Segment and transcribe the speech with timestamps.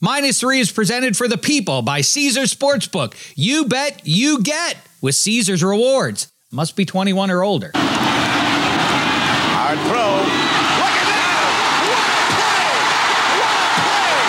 [0.00, 3.14] Minus three is presented for the people by Caesars Sportsbook.
[3.34, 6.30] You bet, you get with Caesars rewards.
[6.52, 7.72] Must be 21 or older.
[7.74, 10.22] Hard throw.
[10.22, 11.50] Look at that!
[11.90, 12.70] What a play!
[13.42, 14.22] What a play!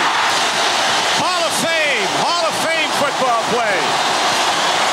[1.22, 3.78] Hall of Fame, Hall of Fame football play.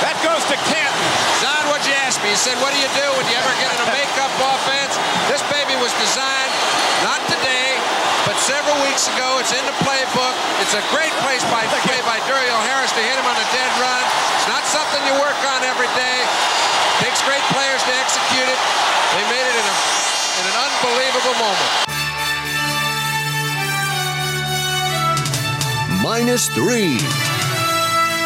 [0.05, 1.09] That goes to Canton.
[1.41, 2.29] Don, what'd you ask me?
[2.29, 4.93] You said, what do you do when you ever get in a makeup offense?
[5.25, 6.53] This baby was designed,
[7.01, 7.81] not today,
[8.29, 9.37] but several weeks ago.
[9.37, 10.33] It's in the playbook.
[10.57, 13.69] It's a great place by play by Duriel Harris to hit him on a dead
[13.77, 14.03] run.
[14.41, 16.17] It's not something you work on every day.
[16.17, 18.57] It Takes great players to execute it.
[19.13, 19.75] They made it in, a,
[20.41, 21.71] in an unbelievable moment.
[26.01, 26.97] Minus three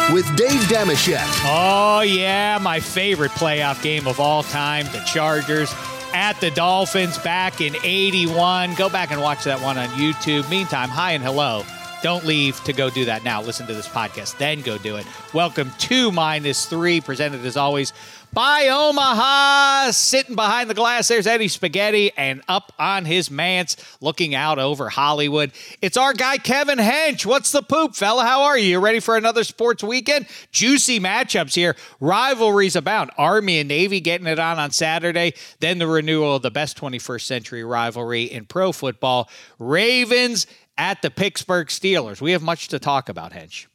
[0.08, 1.28] with Dave Damashek.
[1.44, 5.70] Oh, yeah, my favorite playoff game of all time the Chargers
[6.14, 8.74] at the Dolphins back in 81.
[8.74, 10.48] Go back and watch that one on YouTube.
[10.50, 11.64] Meantime, hi and hello.
[12.02, 13.40] Don't leave to go do that now.
[13.40, 15.06] Listen to this podcast, then go do it.
[15.32, 17.92] Welcome to Minus Three, presented as always
[18.32, 19.90] by Omaha.
[19.90, 24.88] Sitting behind the glass, there's Eddie Spaghetti, and up on his manse, looking out over
[24.88, 25.52] Hollywood.
[25.80, 27.26] It's our guy, Kevin Hench.
[27.26, 28.24] What's the poop, fella?
[28.24, 28.68] How are you?
[28.68, 30.26] You ready for another sports weekend?
[30.50, 31.76] Juicy matchups here.
[32.00, 33.10] Rivalries abound.
[33.18, 35.34] Army and Navy getting it on on Saturday.
[35.60, 39.28] Then the renewal of the best 21st century rivalry in pro football.
[39.58, 40.46] Ravens
[40.78, 42.20] at the Pittsburgh Steelers.
[42.20, 43.66] We have much to talk about, Hench.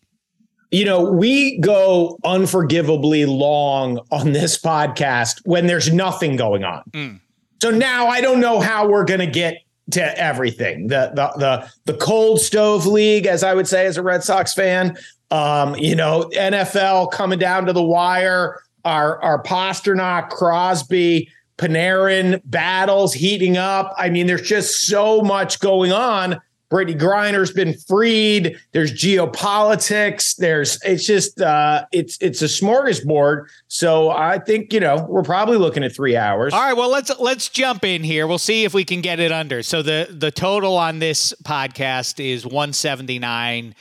[0.72, 6.84] You know, we go unforgivably long on this podcast when there's nothing going on.
[6.92, 7.20] Mm.
[7.62, 10.88] So now I don't know how we're going to get to everything.
[10.88, 14.54] The the the the cold stove league, as I would say as a Red Sox
[14.54, 14.98] fan.
[15.30, 18.62] Um, you know, NFL coming down to the wire.
[18.86, 23.94] Our our Pastrnak, Crosby, Panarin battles heating up.
[23.98, 28.60] I mean, there's just so much going on Brittney Griner's been freed.
[28.74, 30.36] There's geopolitics.
[30.36, 33.46] There's it's just uh, it's it's a smorgasbord.
[33.70, 36.54] So I think you know we're probably looking at three hours.
[36.54, 38.28] All right, well let's let's jump in here.
[38.28, 39.64] We'll see if we can get it under.
[39.64, 43.74] So the the total on this podcast is 179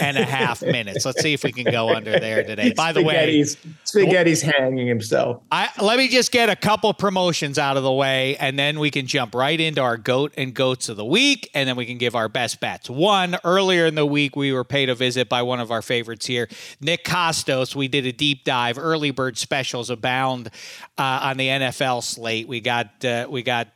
[0.00, 1.04] and a half minutes.
[1.04, 2.72] Let's see if we can go under there today.
[2.76, 3.44] By the way,
[3.84, 5.42] Spaghetti's hanging himself.
[5.52, 8.90] I let me just get a couple promotions out of the way, and then we
[8.90, 11.98] can jump right into our goat and goats of the week, and then we can
[11.98, 12.88] give our best bets.
[12.88, 16.26] One, earlier in the week, we were paid a visit by one of our favorites
[16.26, 16.48] here,
[16.80, 17.74] Nick Kostos.
[17.74, 18.78] We did a deep dive.
[18.78, 20.50] Early bird specials abound
[20.96, 22.48] uh, on the NFL slate.
[22.48, 23.68] We got uh, we got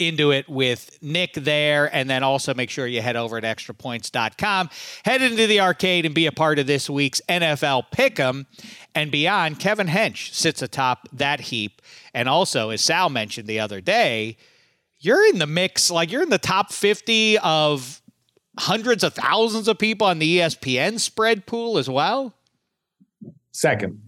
[0.00, 1.94] into it with Nick there.
[1.94, 4.70] And then also make sure you head over at extrapoints.com,
[5.04, 8.46] head into the arcade and be a part of this week's NFL Pick'em
[8.94, 9.60] and beyond.
[9.60, 11.82] Kevin Hench sits atop that heap.
[12.14, 14.36] And also, as Sal mentioned the other day,
[15.00, 18.00] you're in the mix, like you're in the top 50 of
[18.58, 22.34] hundreds of thousands of people on the ESPN spread pool as well?
[23.52, 24.00] Second.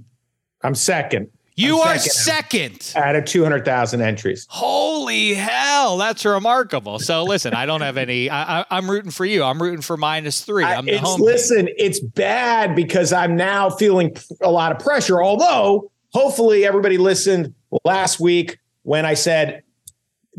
[0.62, 1.30] I'm second.
[1.54, 3.04] You I'm are second, second.
[3.04, 4.46] out of 200,000 entries.
[4.48, 5.98] Holy hell.
[5.98, 6.98] That's remarkable.
[6.98, 8.30] So, listen, I don't have any.
[8.30, 9.42] I, am rooting for you.
[9.42, 10.64] I'm rooting for minus three.
[10.64, 11.20] I'm the home.
[11.20, 11.74] Listen, team.
[11.76, 15.22] it's bad because I'm now feeling a lot of pressure.
[15.22, 17.54] Although, hopefully, everybody listened
[17.84, 19.62] last week when I said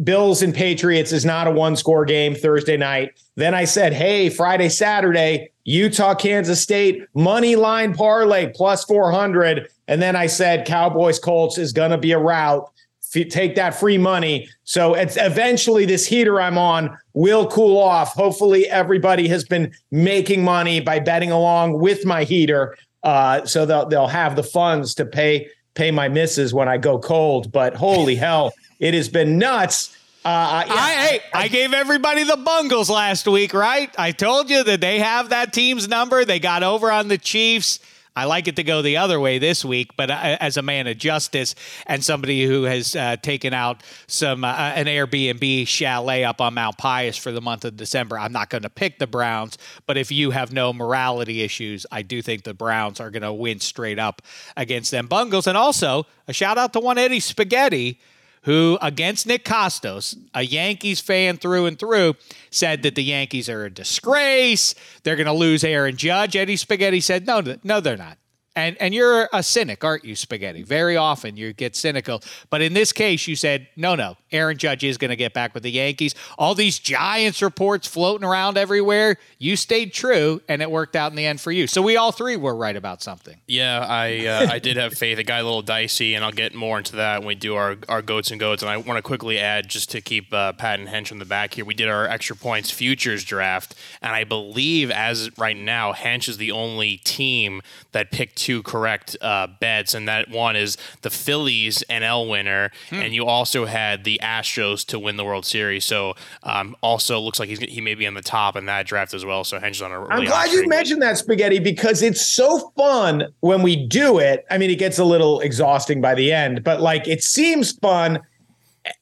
[0.01, 3.11] Bills and Patriots is not a one score game Thursday night.
[3.35, 9.67] Then I said, hey, Friday, Saturday, Utah, Kansas State, money line parlay plus 400.
[9.87, 12.67] And then I said, Cowboys, Colts is going to be a route.
[13.15, 14.49] F- take that free money.
[14.63, 18.13] So it's eventually this heater I'm on will cool off.
[18.13, 22.75] Hopefully, everybody has been making money by betting along with my heater.
[23.03, 26.99] Uh, so they'll, they'll have the funds to pay pay my misses when I go
[26.99, 27.51] cold.
[27.51, 29.95] But holy hell, it has been nuts.
[30.25, 30.73] Uh, yeah.
[30.73, 33.89] I, hey, I gave everybody the bungles last week, right?
[33.97, 36.25] I told you that they have that team's number.
[36.25, 37.79] They got over on the Chiefs.
[38.13, 40.87] I like it to go the other way this week, but uh, as a man
[40.87, 41.55] of justice
[41.87, 46.77] and somebody who has uh, taken out some uh, an Airbnb chalet up on Mount
[46.77, 49.57] Pius for the month of December, I'm not going to pick the Browns.
[49.87, 53.33] But if you have no morality issues, I do think the Browns are going to
[53.33, 54.21] win straight up
[54.57, 55.47] against them Bungles.
[55.47, 57.99] And also a shout out to one Eddie Spaghetti
[58.43, 62.15] who, against Nick Kostos, a Yankees fan through and through,
[62.49, 64.75] said that the Yankees are a disgrace.
[65.03, 66.35] They're going to lose Aaron Judge.
[66.35, 68.17] Eddie Spaghetti said, no, no, they're not.
[68.55, 70.61] And and you're a cynic, aren't you, Spaghetti?
[70.61, 72.21] Very often you get cynical.
[72.51, 75.55] But in this case, you said, no, no, Aaron Judge is going to get back
[75.55, 76.13] with the Yankees.
[76.37, 79.17] All these Giants reports floating around everywhere.
[79.39, 81.65] You stayed true, and it worked out in the end for you.
[81.65, 83.39] So we all three were right about something.
[83.47, 85.17] Yeah, I uh, I did have faith.
[85.17, 87.77] It got a little dicey, and I'll get more into that when we do our,
[87.89, 88.61] our goats and goats.
[88.61, 91.25] And I want to quickly add, just to keep uh, Pat and Hench on the
[91.25, 95.91] back here, we did our extra points futures draft, and I believe as right now,
[95.91, 97.63] Hench is the only team
[97.93, 102.95] that picked two correct uh, bets, and that one is the Phillies NL winner, hmm.
[102.95, 105.85] and you also had the Astros to win the World Series.
[105.85, 109.13] So um, also looks like he's, he may be on the top in that draft
[109.13, 109.45] as well.
[109.45, 109.99] So Hench on a.
[110.01, 114.43] Really I'm glad you mentioned that spaghetti because it's so fun when we do it.
[114.51, 118.19] I mean, it gets a little exhausting by the end, but like it seems fun,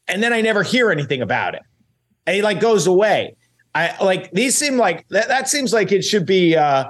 [0.07, 1.63] and then I never hear anything about it.
[2.27, 3.35] And it like goes away.
[3.73, 6.85] I like these seem like that, that seems like it should be uh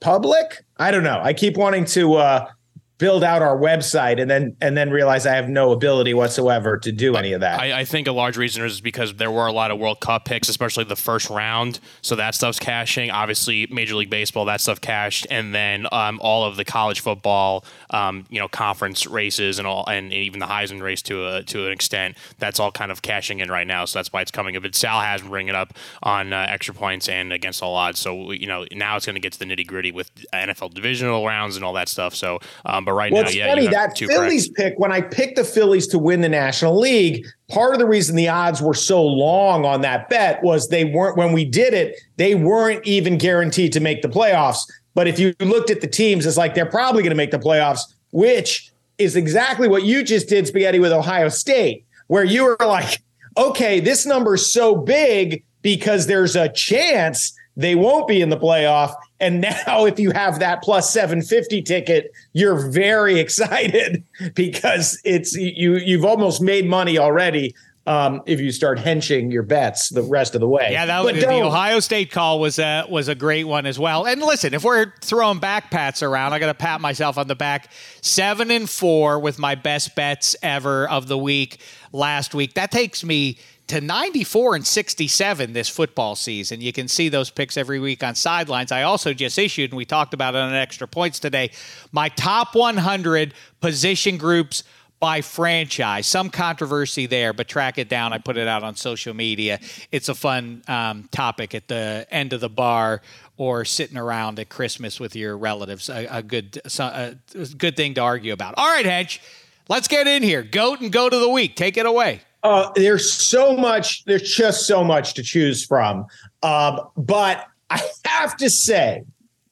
[0.00, 0.62] public.
[0.78, 1.20] I don't know.
[1.22, 2.50] I keep wanting to uh,
[2.98, 6.92] build out our website and then and then realize I have no ability whatsoever to
[6.92, 7.60] do any of that.
[7.60, 10.24] I, I, think a large reason is because there were a lot of World Cup
[10.24, 11.78] picks, especially the first round.
[12.00, 13.10] So that stuff's cashing.
[13.10, 17.64] Obviously, Major League Baseball that stuff cashed, and then um, all of the college football,
[17.90, 21.66] um, you know, conference races and all, and even the Heisman race to a to
[21.66, 22.16] an extent.
[22.38, 23.84] That's all kind of cashing in right now.
[23.84, 24.56] So that's why it's coming.
[24.56, 24.62] Up.
[24.62, 27.98] But Sal has been bringing it up on uh, extra points and against all odds.
[27.98, 31.26] So you know now it's going to get to the nitty gritty with NFL divisional
[31.26, 32.14] rounds and all that stuff.
[32.14, 32.38] So.
[32.64, 34.56] Um, but right well, now, it's yeah, funny that Phillies correct.
[34.56, 34.78] pick.
[34.78, 38.28] When I picked the Phillies to win the National League, part of the reason the
[38.28, 42.36] odds were so long on that bet was they weren't when we did it, they
[42.36, 44.60] weren't even guaranteed to make the playoffs.
[44.94, 47.40] But if you looked at the teams, it's like they're probably going to make the
[47.40, 47.80] playoffs,
[48.12, 53.02] which is exactly what you just did, Spaghetti, with Ohio State, where you were like,
[53.36, 58.36] okay, this number is so big because there's a chance they won't be in the
[58.36, 58.94] playoff.
[59.18, 64.04] And now, if you have that plus 750 ticket, you're very excited
[64.34, 67.54] because it's you you've almost made money already.
[67.88, 71.14] Um, if you start henching your bets the rest of the way, yeah, that was,
[71.14, 74.08] the Ohio State call was a was a great one as well.
[74.08, 77.36] And listen, if we're throwing back pats around, I got to pat myself on the
[77.36, 77.70] back.
[78.00, 81.60] Seven and four with my best bets ever of the week
[81.92, 82.54] last week.
[82.54, 83.38] That takes me
[83.68, 86.60] to 94 and 67 this football season.
[86.60, 88.70] You can see those picks every week on sidelines.
[88.70, 91.50] I also just issued, and we talked about it on extra points today,
[91.90, 94.62] my top 100 position groups
[94.98, 96.06] by franchise.
[96.06, 98.12] Some controversy there, but track it down.
[98.12, 99.60] I put it out on social media.
[99.92, 103.02] It's a fun um, topic at the end of the bar
[103.36, 105.90] or sitting around at Christmas with your relatives.
[105.90, 107.16] A, a good, a
[107.58, 108.54] good thing to argue about.
[108.56, 109.20] All right, Hedge,
[109.68, 110.42] let's get in here.
[110.42, 111.56] Goat and go to the week.
[111.56, 112.22] Take it away.
[112.46, 114.04] Uh, there's so much.
[114.04, 116.06] There's just so much to choose from.
[116.44, 119.02] Um, but I have to say,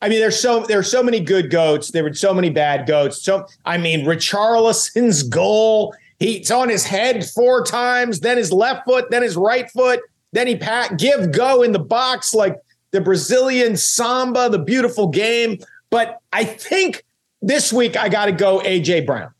[0.01, 1.91] I mean, there's so there's so many good goats.
[1.91, 3.21] There were so many bad goats.
[3.21, 5.93] So I mean, Richarlison's goal.
[6.21, 10.01] He's on his head four times, then his left foot, then his right foot,
[10.31, 12.57] then he pat give go in the box like
[12.93, 15.59] the Brazilian samba, the beautiful game.
[15.91, 17.05] But I think
[17.43, 19.35] this week I got to go AJ Brown.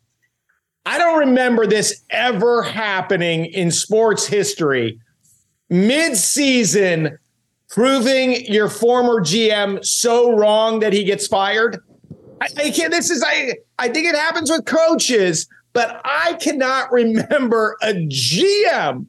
[0.87, 5.01] I don't remember this ever happening in sports history.
[5.71, 7.19] Mid-season,
[7.69, 11.79] proving your former GM so wrong that he gets fired.
[12.41, 12.93] I, I can't.
[12.93, 13.55] This is I.
[13.79, 19.07] I think it happens with coaches, but I cannot remember a GM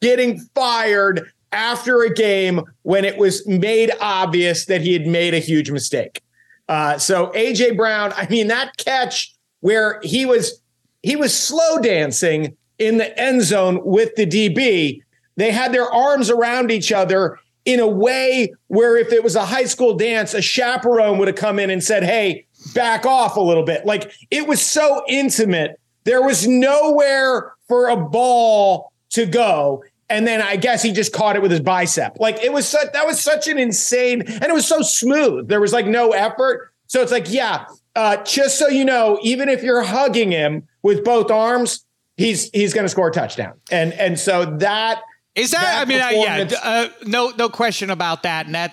[0.00, 5.38] getting fired after a game when it was made obvious that he had made a
[5.38, 6.22] huge mistake.
[6.68, 10.60] Uh, so AJ Brown, I mean that catch where he was
[11.02, 15.02] he was slow dancing in the end zone with the DB.
[15.36, 19.44] They had their arms around each other in a way where if it was a
[19.44, 23.40] high school dance, a chaperone would have come in and said, Hey, back off a
[23.40, 23.84] little bit.
[23.84, 25.78] Like it was so intimate.
[26.04, 29.84] There was nowhere for a ball to go.
[30.10, 32.16] And then I guess he just caught it with his bicep.
[32.18, 35.48] Like it was such that was such an insane and it was so smooth.
[35.48, 36.72] There was like no effort.
[36.86, 37.66] So it's like, yeah,
[37.98, 41.84] uh, just so you know, even if you're hugging him with both arms,
[42.16, 43.54] he's he's going to score a touchdown.
[43.72, 45.02] And and so that
[45.34, 45.60] is that.
[45.60, 48.46] that I mean, uh, yeah, uh, no no question about that.
[48.46, 48.72] And that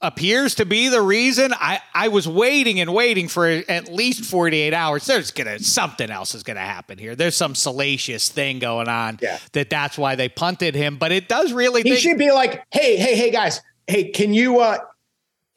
[0.00, 1.52] appears to be the reason.
[1.52, 5.04] I I was waiting and waiting for at least 48 hours.
[5.04, 7.16] There's gonna something else is gonna happen here.
[7.16, 9.18] There's some salacious thing going on.
[9.20, 9.38] Yeah.
[9.50, 10.96] That that's why they punted him.
[10.96, 11.82] But it does really.
[11.82, 14.78] He think- should be like, hey hey hey guys, hey can you uh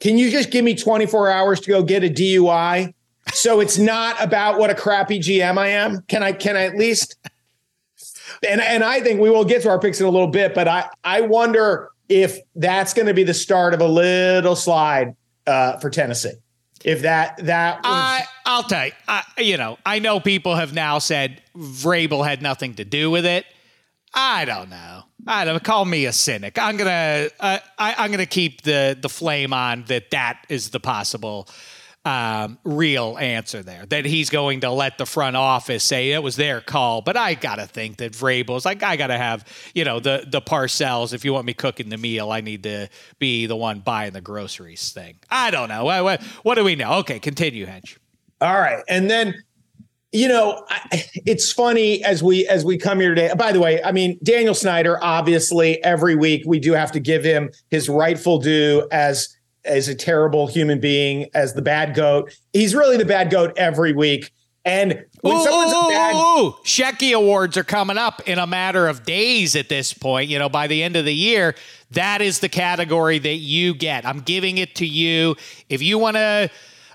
[0.00, 2.92] can you just give me 24 hours to go get a DUI?
[3.32, 6.02] So it's not about what a crappy GM I am.
[6.02, 7.16] Can I can I at least
[8.46, 10.68] and and I think we will get to our picks in a little bit, but
[10.68, 15.16] I I wonder if that's going to be the start of a little slide
[15.46, 16.32] uh, for Tennessee.
[16.84, 18.92] if that that was, I I'll tell you.
[19.08, 23.24] I, you know, I know people have now said Vrabel had nothing to do with
[23.24, 23.46] it.
[24.12, 25.02] I don't know.
[25.26, 26.58] I don't call me a cynic.
[26.58, 30.80] I'm gonna uh, I, I'm gonna keep the the flame on that that is the
[30.80, 31.48] possible
[32.04, 33.86] um, real answer there.
[33.86, 37.00] That he's going to let the front office say it was their call.
[37.00, 41.12] But I gotta think that Vrabel's like I gotta have you know the the Parcells.
[41.14, 44.20] If you want me cooking the meal, I need to be the one buying the
[44.20, 45.16] groceries thing.
[45.30, 45.84] I don't know.
[45.84, 46.94] What, what, what do we know?
[46.98, 47.96] Okay, continue, Hench.
[48.40, 49.34] All right, and then
[50.12, 53.32] you know it's funny as we as we come here today.
[53.34, 55.02] By the way, I mean Daniel Snyder.
[55.02, 59.34] Obviously, every week we do have to give him his rightful due as
[59.64, 62.36] as a terrible human being, as the bad goat.
[62.52, 64.30] He's really the bad goat every week.
[64.66, 66.52] And when ooh, someone's ooh, a bad, ooh, ooh.
[66.64, 70.30] Shecky Awards are coming up in a matter of days at this point.
[70.30, 71.54] You know, by the end of the year,
[71.90, 74.06] that is the category that you get.
[74.06, 75.36] I'm giving it to you.
[75.68, 76.50] If you want to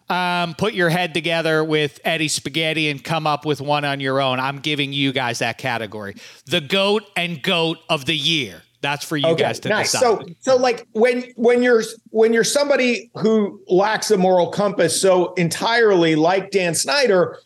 [0.10, 4.20] um, put your head together with Eddie Spaghetti and come up with one on your
[4.20, 6.16] own, I'm giving you guys that category.
[6.48, 8.64] The GOAT and GOAT of the year.
[8.82, 9.92] That's for you Okay, guys to nice.
[9.92, 10.02] decide.
[10.02, 15.34] So, so like when when you're when you're somebody who lacks a moral compass so
[15.34, 17.38] entirely, like Dan Snyder,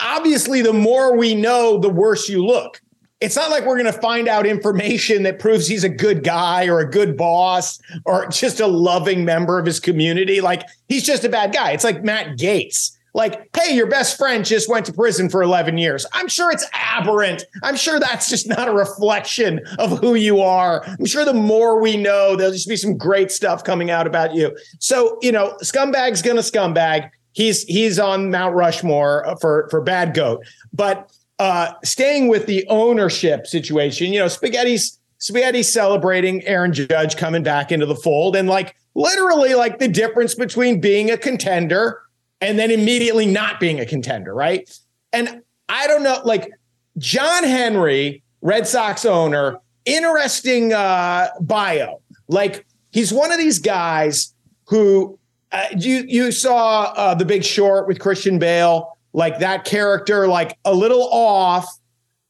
[0.00, 2.80] obviously, the more we know, the worse you look.
[3.20, 6.66] It's not like we're going to find out information that proves he's a good guy
[6.68, 10.40] or a good boss or just a loving member of his community.
[10.40, 11.72] Like he's just a bad guy.
[11.72, 12.96] It's like Matt Gaetz.
[13.14, 16.06] Like, hey, your best friend just went to prison for 11 years.
[16.12, 17.44] I'm sure it's aberrant.
[17.62, 20.84] I'm sure that's just not a reflection of who you are.
[20.84, 24.34] I'm sure the more we know, there'll just be some great stuff coming out about
[24.34, 24.56] you.
[24.78, 27.10] So, you know, scumbag's gonna scumbag.
[27.32, 30.44] He's he's on Mount Rushmore for for bad goat.
[30.72, 37.42] But uh staying with the ownership situation, you know, Spaghetti's Spaghetti's celebrating Aaron Judge coming
[37.42, 42.00] back into the fold and like literally like the difference between being a contender
[42.40, 44.68] and then immediately not being a contender, right?
[45.12, 46.50] And I don't know, like
[46.98, 52.00] John Henry, Red Sox owner, interesting uh, bio.
[52.28, 54.34] Like he's one of these guys
[54.66, 55.18] who
[55.52, 60.56] uh, you you saw uh, The Big Short with Christian Bale, like that character, like
[60.64, 61.66] a little off,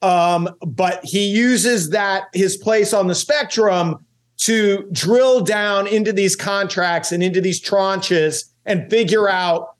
[0.03, 4.05] um, but he uses that his place on the spectrum
[4.39, 9.77] to drill down into these contracts and into these tranches and figure out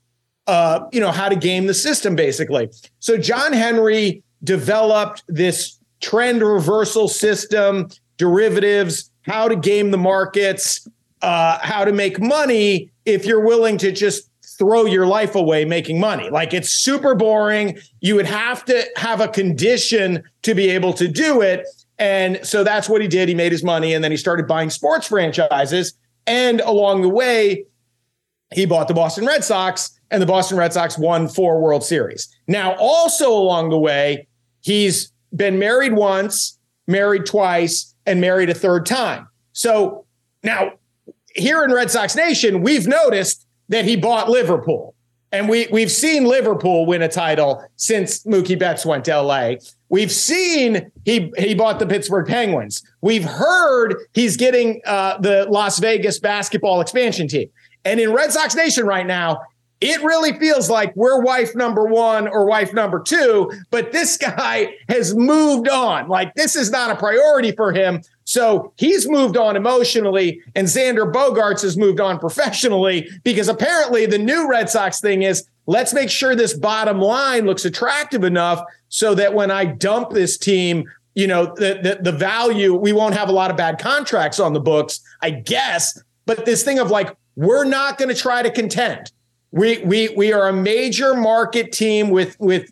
[0.51, 2.69] uh, you know, how to game the system, basically.
[2.99, 10.85] So John Henry developed this trend reversal system, derivatives, how to game the markets,
[11.21, 16.01] uh, how to make money if you're willing to just throw your life away making
[16.01, 16.29] money.
[16.29, 17.79] Like it's super boring.
[18.01, 21.65] You would have to have a condition to be able to do it.
[21.97, 23.29] And so that's what he did.
[23.29, 25.93] He made his money and then he started buying sports franchises.
[26.27, 27.63] And along the way,
[28.53, 32.27] he bought the Boston Red Sox and the Boston Red Sox won four World Series.
[32.47, 34.27] Now, also along the way,
[34.61, 39.27] he's been married once, married twice, and married a third time.
[39.53, 40.05] So
[40.43, 40.73] now,
[41.33, 44.95] here in Red Sox Nation, we've noticed that he bought Liverpool.
[45.31, 49.53] And we, we've seen Liverpool win a title since Mookie Betts went to LA.
[49.87, 52.83] We've seen he, he bought the Pittsburgh Penguins.
[52.99, 57.49] We've heard he's getting uh, the Las Vegas basketball expansion team.
[57.85, 59.41] And in Red Sox Nation right now,
[59.81, 64.75] it really feels like we're wife number one or wife number two, but this guy
[64.87, 66.07] has moved on.
[66.07, 68.01] Like this is not a priority for him.
[68.23, 74.19] So he's moved on emotionally, and Xander Bogaerts has moved on professionally because apparently the
[74.19, 79.15] new Red Sox thing is let's make sure this bottom line looks attractive enough so
[79.15, 80.85] that when I dump this team,
[81.15, 84.53] you know, the, the, the value, we won't have a lot of bad contracts on
[84.53, 86.01] the books, I guess.
[86.25, 89.11] But this thing of like, we're not going to try to contend.
[89.51, 92.71] We we we are a major market team with with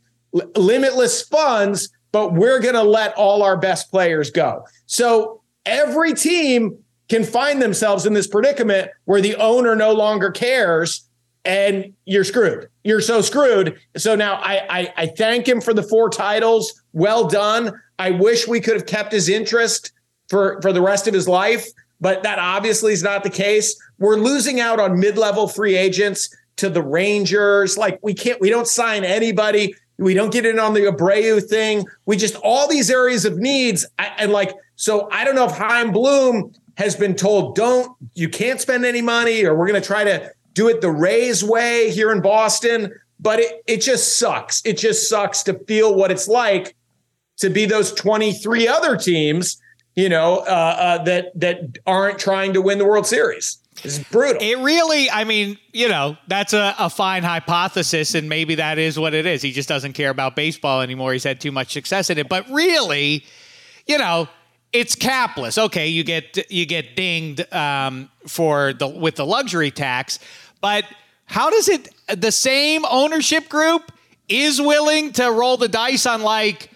[0.56, 4.66] limitless funds, but we're going to let all our best players go.
[4.86, 6.78] So every team
[7.10, 11.10] can find themselves in this predicament where the owner no longer cares
[11.44, 12.70] and you're screwed.
[12.84, 13.80] You're so screwed.
[13.98, 16.80] So now I, I, I thank him for the four titles.
[16.94, 17.74] Well done.
[17.98, 19.92] I wish we could have kept his interest
[20.30, 21.68] for for the rest of his life,
[22.00, 23.76] but that obviously is not the case.
[23.98, 26.30] We're losing out on mid-level free agents
[26.60, 27.78] to the Rangers.
[27.78, 29.76] Like we can't, we don't sign anybody.
[29.98, 31.86] We don't get in on the Abreu thing.
[32.06, 33.86] We just all these areas of needs.
[33.98, 38.62] And like, so I don't know if Chaim Bloom has been told, don't, you can't
[38.62, 42.12] spend any money, or we're going to try to do it the Rays way here
[42.12, 42.94] in Boston.
[43.20, 44.62] But it, it just sucks.
[44.66, 46.78] It just sucks to feel what it's like
[47.40, 49.62] to be those 23 other teams,
[49.96, 53.58] you know, uh, uh, that that aren't trying to win the World Series.
[53.84, 54.42] Is brutal.
[54.42, 59.00] It really, I mean, you know, that's a, a fine hypothesis, and maybe that is
[59.00, 59.42] what it is.
[59.42, 61.14] He just doesn't care about baseball anymore.
[61.14, 62.30] He's had too much success in it.
[62.30, 63.24] But really,
[63.88, 64.28] you know,
[64.74, 65.58] it's capless.
[65.58, 70.20] Okay, you get you get dinged um, for the with the luxury tax,
[70.62, 70.86] but
[71.26, 71.90] how does it?
[72.08, 73.92] The same ownership group
[74.28, 76.70] is willing to roll the dice on like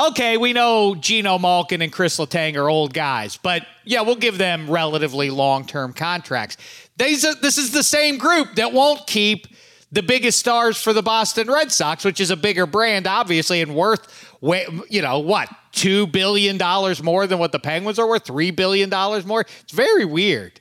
[0.00, 4.38] okay, we know Geno Malkin and Chris Letang are old guys, but yeah, we'll give
[4.38, 6.56] them relatively long term contracts.
[6.96, 9.46] These are, this is the same group that won't keep
[9.92, 13.74] the biggest stars for the Boston Red Sox, which is a bigger brand, obviously, and
[13.74, 16.58] worth, you know, what, $2 billion
[17.04, 18.24] more than what the Penguins are worth?
[18.24, 18.90] $3 billion
[19.26, 19.42] more?
[19.42, 20.60] It's very weird.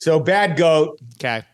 [0.00, 1.00] So, bad goat.
[1.16, 1.44] Okay.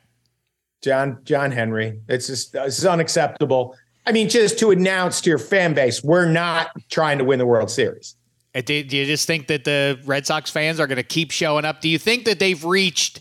[0.83, 2.01] John John Henry.
[2.09, 3.77] It's just this is unacceptable.
[4.07, 7.47] I mean, just to announce to your fan base, we're not trying to win the
[7.47, 8.17] World Series.
[8.55, 11.65] Uh, do, you just think that the Red Sox fans are going to keep showing
[11.65, 11.81] up?
[11.81, 13.21] Do you think that they've reached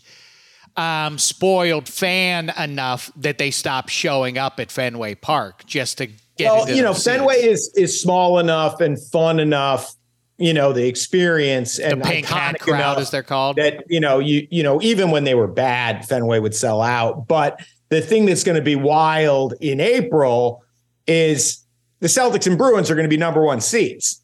[0.75, 6.07] um, spoiled fan enough that they stop showing up at Fenway Park just to
[6.37, 6.51] get?
[6.51, 9.93] Well, you know, Fenway is is small enough and fun enough.
[10.37, 13.57] You know, the experience and the pink hat crowd, as they're called.
[13.57, 17.27] That you know, you you know, even when they were bad, Fenway would sell out.
[17.27, 17.59] But
[17.89, 20.63] the thing that's going to be wild in April
[21.09, 21.65] is
[21.99, 24.23] the Celtics and Bruins are going to be number one seeds.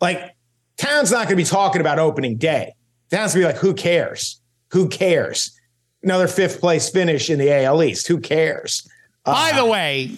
[0.00, 0.34] Like,
[0.76, 2.72] town's not going to be talking about opening day.
[3.10, 4.40] Town's going to be like, who cares?
[4.70, 5.54] Who cares?
[6.02, 8.06] Another fifth place finish in the AL East.
[8.06, 8.88] Who cares?
[9.24, 10.12] By uh, the way,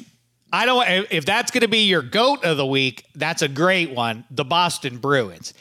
[0.53, 0.87] I don't.
[1.11, 4.25] If that's going to be your goat of the week, that's a great one.
[4.31, 5.55] The Boston Bruins.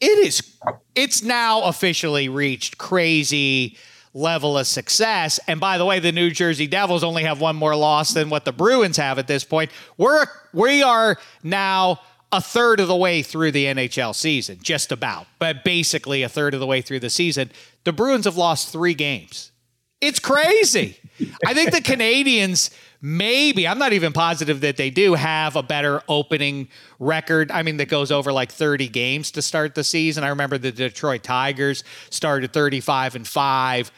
[0.00, 0.56] It is.
[0.94, 3.78] It's now officially reached crazy
[4.14, 5.40] level of success.
[5.48, 8.44] And by the way, the New Jersey Devils only have one more loss than what
[8.44, 9.70] the Bruins have at this point.
[9.96, 12.00] We're we are now
[12.30, 16.54] a third of the way through the NHL season, just about, but basically a third
[16.54, 17.50] of the way through the season.
[17.84, 19.52] The Bruins have lost three games.
[20.00, 20.98] It's crazy.
[21.46, 22.70] I think the Canadiens
[23.02, 26.68] maybe I'm not even positive that they do have a better opening
[27.00, 27.50] record.
[27.50, 30.22] I mean, that goes over like 30 games to start the season.
[30.24, 33.90] I remember the Detroit Tigers started 35 and five.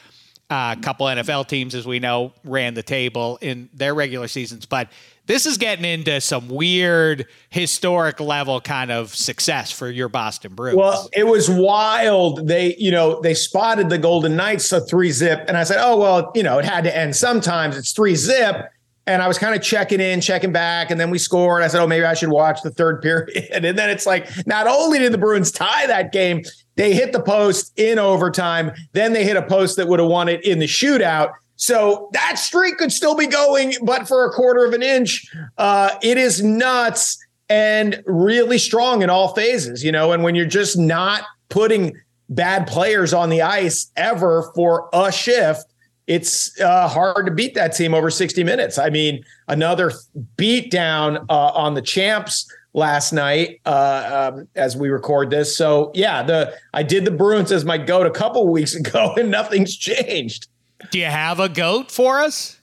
[0.51, 4.67] Uh, a couple NFL teams, as we know, ran the table in their regular seasons,
[4.67, 4.89] but
[5.27, 10.77] this is getting into some weird historic level kind of success for your Boston Bruins.
[10.77, 12.47] Well, it was wild.
[12.47, 15.97] They, you know, they spotted the Golden Knights a three zip, and I said, "Oh
[15.97, 17.77] well, you know, it had to end sometimes.
[17.79, 18.71] It's three zip."
[19.07, 21.63] And I was kind of checking in, checking back, and then we scored.
[21.63, 24.67] I said, "Oh, maybe I should watch the third period." And then it's like, not
[24.67, 26.43] only did the Bruins tie that game,
[26.77, 28.73] they hit the post in overtime.
[28.93, 31.33] Then they hit a post that would have won it in the shootout.
[31.57, 35.25] So that streak could still be going, but for a quarter of an inch,
[35.57, 37.17] uh, it is nuts
[37.49, 39.85] and really strong in all phases.
[39.85, 41.93] You know, and when you're just not putting
[42.29, 45.74] bad players on the ice ever for a shift
[46.07, 48.79] it's uh, hard to beat that team over 60 minutes.
[48.79, 49.93] I mean, another
[50.37, 55.57] beat down uh, on the champs last night uh, um, as we record this.
[55.57, 59.31] So yeah, the I did the Bruins as my goat a couple weeks ago, and
[59.31, 60.49] nothing's changed.
[60.91, 62.61] Do you have a goat for us?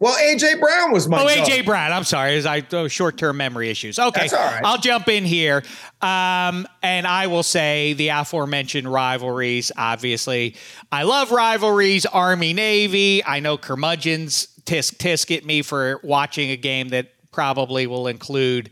[0.00, 1.22] Well, AJ Brown was my.
[1.22, 1.92] Oh, AJ Brown.
[1.92, 3.98] I'm sorry, Is I oh, short-term memory issues.
[3.98, 4.64] Okay, That's all right.
[4.64, 5.62] I'll jump in here,
[6.00, 9.70] um, and I will say the aforementioned rivalries.
[9.76, 10.56] Obviously,
[10.90, 12.06] I love rivalries.
[12.06, 13.22] Army Navy.
[13.22, 18.70] I know curmudgeons tisk tisk at me for watching a game that probably will include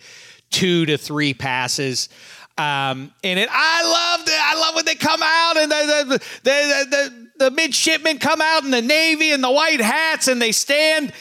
[0.50, 2.08] two to three passes.
[2.56, 4.32] Um, in it, I love it.
[4.34, 8.64] I love when they come out and the the, the, the the midshipmen come out
[8.64, 11.12] in the navy and the white hats and they stand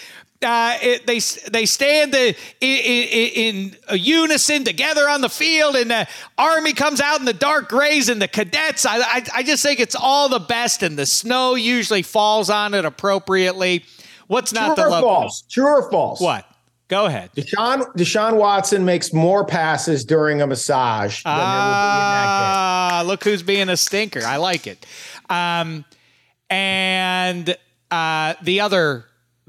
[0.41, 6.07] uh, it, they they stand in, in, in, unison together on the field, and the
[6.37, 8.85] army comes out in the dark grays, and the cadets.
[8.85, 12.75] I, I, I just think it's all the best, and the snow usually falls on
[12.75, 13.83] it appropriately.
[14.27, 15.41] What's not True the or false?
[15.49, 16.21] True or false?
[16.21, 16.45] What?
[16.87, 17.31] Go ahead.
[17.35, 23.77] Deshaun Deshaun Watson makes more passes during a massage than ah, Look who's being a
[23.77, 24.21] stinker.
[24.23, 24.85] I like it.
[25.29, 25.83] Um,
[26.49, 27.55] and
[27.91, 29.05] uh, the other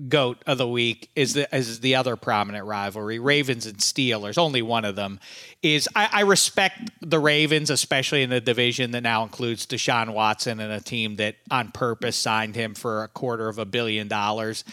[0.08, 4.38] goat of the week is the is the other prominent rivalry, Ravens and Steelers.
[4.38, 5.18] Only one of them
[5.62, 5.88] is.
[5.96, 10.72] I, I, respect the Ravens, especially in the division that now includes Deshaun Watson and
[10.72, 14.64] a team that on purpose signed him for a quarter of a billion dollars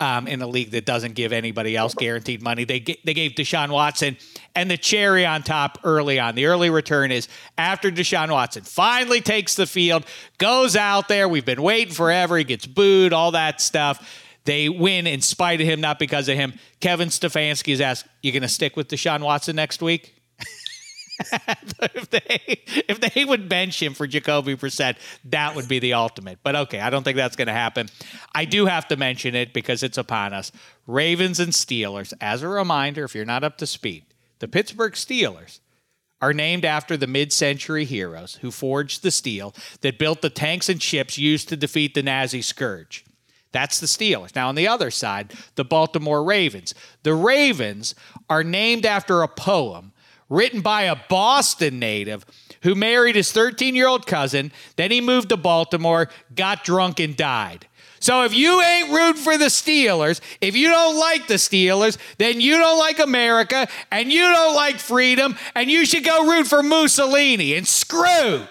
[0.00, 2.64] um, in a league that doesn't give anybody else guaranteed money.
[2.64, 4.16] They they gave Deshaun Watson
[4.54, 6.36] and the cherry on top early on.
[6.36, 10.06] The early return is after Deshaun Watson finally takes the field,
[10.38, 11.28] goes out there.
[11.28, 12.36] We've been waiting forever.
[12.36, 16.34] He gets booed, all that stuff they win in spite of him, not because of
[16.34, 16.54] him.
[16.80, 20.14] Kevin Stefanski is asked, You going to stick with Deshaun Watson next week?
[21.20, 26.38] if they if they would bench him for Jacoby Brissett, that would be the ultimate.
[26.42, 27.90] But okay, I don't think that's going to happen.
[28.34, 30.50] I do have to mention it because it's upon us.
[30.86, 32.14] Ravens and Steelers.
[32.18, 34.06] As a reminder, if you're not up to speed,
[34.38, 35.60] the Pittsburgh Steelers
[36.22, 40.82] are named after the mid-century heroes who forged the steel that built the tanks and
[40.82, 43.04] ships used to defeat the Nazi scourge.
[43.52, 44.34] That's the Steelers.
[44.34, 46.74] Now, on the other side, the Baltimore Ravens.
[47.02, 47.94] The Ravens
[48.28, 49.92] are named after a poem
[50.28, 52.26] written by a Boston native
[52.62, 54.52] who married his 13 year old cousin.
[54.76, 57.66] Then he moved to Baltimore, got drunk, and died.
[58.00, 62.40] So if you ain't rooting for the Steelers, if you don't like the Steelers, then
[62.40, 66.62] you don't like America and you don't like freedom, and you should go root for
[66.62, 68.46] Mussolini and screw.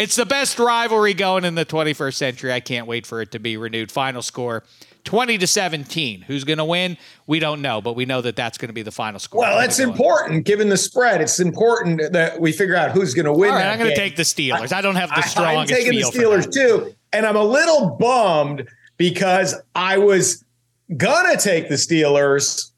[0.00, 2.52] It's the best rivalry going in the 21st century.
[2.54, 3.92] I can't wait for it to be renewed.
[3.92, 4.64] Final score
[5.04, 6.22] 20 to 17.
[6.22, 6.96] Who's going to win?
[7.26, 9.42] We don't know, but we know that that's going to be the final score.
[9.42, 11.20] Well, it's important given the spread.
[11.20, 13.50] It's important that we figure out who's going to win.
[13.50, 14.72] All right, I'm going to take the Steelers.
[14.72, 15.70] I, I don't have the strongest.
[15.70, 20.42] I'm taking the Steelers too, and I'm a little bummed because I was
[20.96, 22.70] gonna take the Steelers.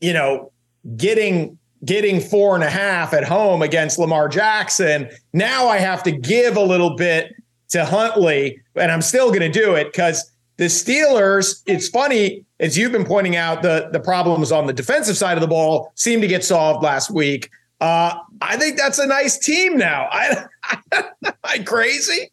[0.00, 0.52] You know,
[0.96, 5.10] getting getting four and a half at home against Lamar Jackson.
[5.32, 7.34] Now I have to give a little bit
[7.70, 12.78] to Huntley, and I'm still going to do it because the Steelers, it's funny, as
[12.78, 16.20] you've been pointing out, the, the problems on the defensive side of the ball seem
[16.20, 17.50] to get solved last week.
[17.80, 20.08] Uh, I think that's a nice team now.
[20.12, 20.46] I,
[21.44, 22.30] I crazy.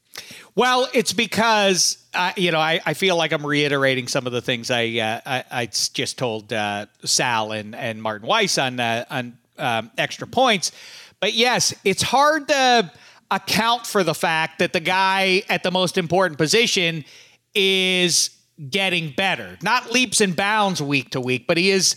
[0.56, 4.42] Well, it's because uh, you know I, I feel like I'm reiterating some of the
[4.42, 9.06] things I uh, I, I, just told uh, Sal and, and Martin Weiss on uh,
[9.10, 10.72] on um, extra points,
[11.20, 12.92] but yes, it's hard to
[13.32, 17.04] account for the fact that the guy at the most important position
[17.56, 18.30] is
[18.70, 19.58] getting better.
[19.64, 21.96] Not leaps and bounds week to week, but he is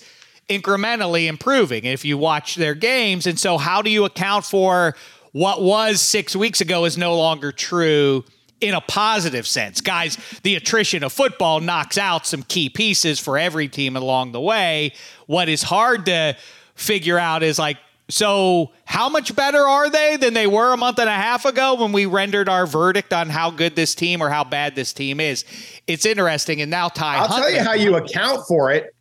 [0.49, 3.27] incrementally improving if you watch their games.
[3.27, 4.97] And so, how do you account for
[5.33, 8.25] what was six weeks ago is no longer true?
[8.61, 9.83] In a positive sense.
[9.83, 14.41] Guys, the attrition of football knocks out some key pieces for every team along the
[14.41, 14.95] way.
[15.27, 16.37] What is hard to
[16.75, 17.77] figure out is like,
[18.09, 21.75] so, how much better are they than they were a month and a half ago
[21.75, 25.19] when we rendered our verdict on how good this team or how bad this team
[25.19, 25.45] is?
[25.89, 26.61] It's interesting.
[26.61, 28.95] And now, Ty, I'll tell you how you account for it.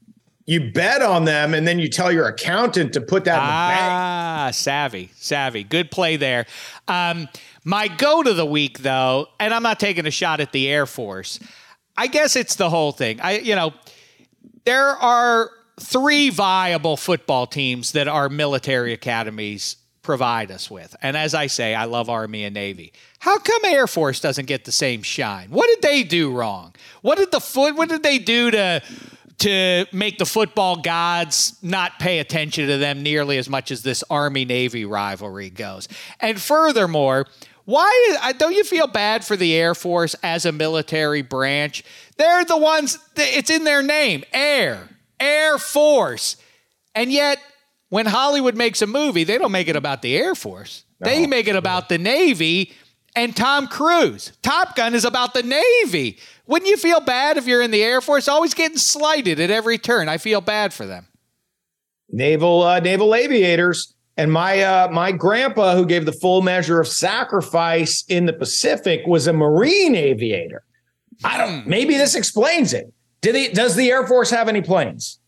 [0.47, 3.75] You bet on them, and then you tell your accountant to put that in the
[3.75, 3.91] bank.
[3.91, 5.63] Ah, savvy, savvy.
[5.63, 6.45] Good play there.
[6.87, 7.27] Um,
[7.63, 10.85] my go to the week, though, and I'm not taking a shot at the Air
[10.85, 11.39] Force.
[11.97, 13.19] I guess it's the whole thing.
[13.21, 13.73] I, you know,
[14.65, 20.95] there are three viable football teams that our military academies provide us with.
[21.01, 22.93] And as I say, I love Army and Navy.
[23.17, 25.49] How come Air Force doesn't get the same shine?
[25.49, 26.75] What did they do wrong?
[27.01, 28.83] What did the foot what did they do to
[29.39, 34.03] to make the football gods not pay attention to them nearly as much as this
[34.09, 35.87] Army Navy rivalry goes?
[36.19, 37.25] And furthermore,
[37.65, 41.83] why don't you feel bad for the Air Force as a military branch?
[42.17, 44.89] They're the ones, it's in their name, air.
[45.19, 46.37] Air Force.
[46.93, 47.39] And yet,
[47.89, 50.83] when Hollywood makes a movie, they don't make it about the Air Force.
[50.99, 52.73] No, they make it about the Navy
[53.15, 54.33] and Tom Cruise.
[54.41, 56.19] Top Gun is about the Navy.
[56.47, 59.77] Wouldn't you feel bad if you're in the Air Force, always getting slighted at every
[59.77, 60.09] turn?
[60.09, 61.07] I feel bad for them.
[62.09, 63.93] Naval uh, naval aviators.
[64.17, 69.01] And my uh, my grandpa, who gave the full measure of sacrifice in the Pacific,
[69.05, 70.63] was a Marine aviator.
[71.23, 71.63] I don't.
[71.63, 71.69] Hmm.
[71.69, 72.93] Maybe this explains it.
[73.21, 75.19] Did he, does the Air Force have any planes?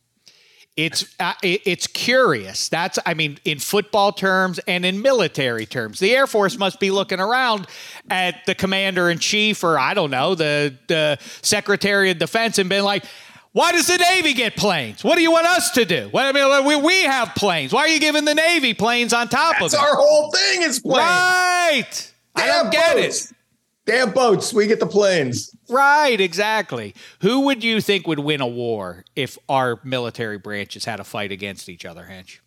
[0.78, 2.70] It's uh, it's curious.
[2.70, 6.92] That's I mean, in football terms and in military terms, the Air Force must be
[6.92, 7.66] looking around
[8.12, 12.70] at the commander in chief, or I don't know, the the Secretary of Defense, and
[12.70, 13.06] been like,
[13.54, 15.04] "Why does the Navy get planes?
[15.04, 16.12] What do you want us to do?
[16.14, 17.74] Well, I mean, we, we have planes.
[17.74, 20.62] Why are you giving the Navy planes on top That's of it?" Our whole thing.
[20.62, 22.14] Is planes, right?
[22.36, 23.32] They I don't get boats.
[23.32, 23.38] it.
[23.88, 24.54] Damn boats.
[24.54, 25.57] We get the planes.
[25.70, 26.96] Right, exactly.
[27.22, 31.32] Who would you think would win a war if our military branches had a fight
[31.32, 32.40] against each other, Hench?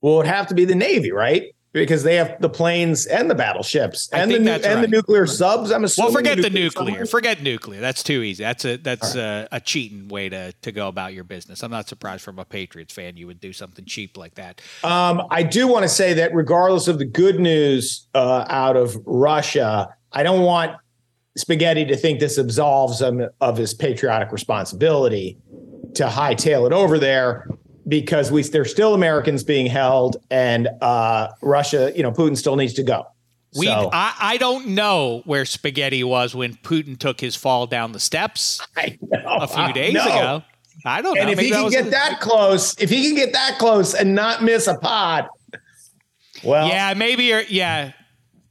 [0.00, 1.54] Well, it'd have to be the Navy, right?
[1.72, 4.80] Because they have the planes and the battleships and the and right.
[4.80, 5.70] the nuclear subs.
[5.70, 6.06] I'm assuming.
[6.06, 6.86] Well, forget the nuclear.
[6.86, 7.06] nuclear.
[7.06, 7.80] Forget nuclear.
[7.80, 8.42] That's too easy.
[8.42, 9.22] That's a that's right.
[9.22, 11.62] a, a, cheating way to to go about your business.
[11.62, 14.60] I'm not surprised from a Patriots fan you would do something cheap like that.
[14.82, 18.96] Um, I do want to say that regardless of the good news uh, out of
[19.06, 20.76] Russia, I don't want
[21.36, 25.38] Spaghetti to think this absolves him of his patriotic responsibility
[25.94, 27.48] to hightail it over there
[27.88, 32.74] because we there's still Americans being held and uh, Russia, you know, Putin still needs
[32.74, 33.06] to go.
[33.56, 37.90] We, so, I, I don't know where Spaghetti was when Putin took his fall down
[37.90, 38.92] the steps know,
[39.26, 40.44] a few days ago.
[40.84, 41.20] I don't know.
[41.20, 44.14] And if Maybe he can get that close, if he can get that close and
[44.14, 45.28] not miss a pot,
[46.44, 47.42] Well, yeah, maybe you're.
[47.42, 47.92] Yeah,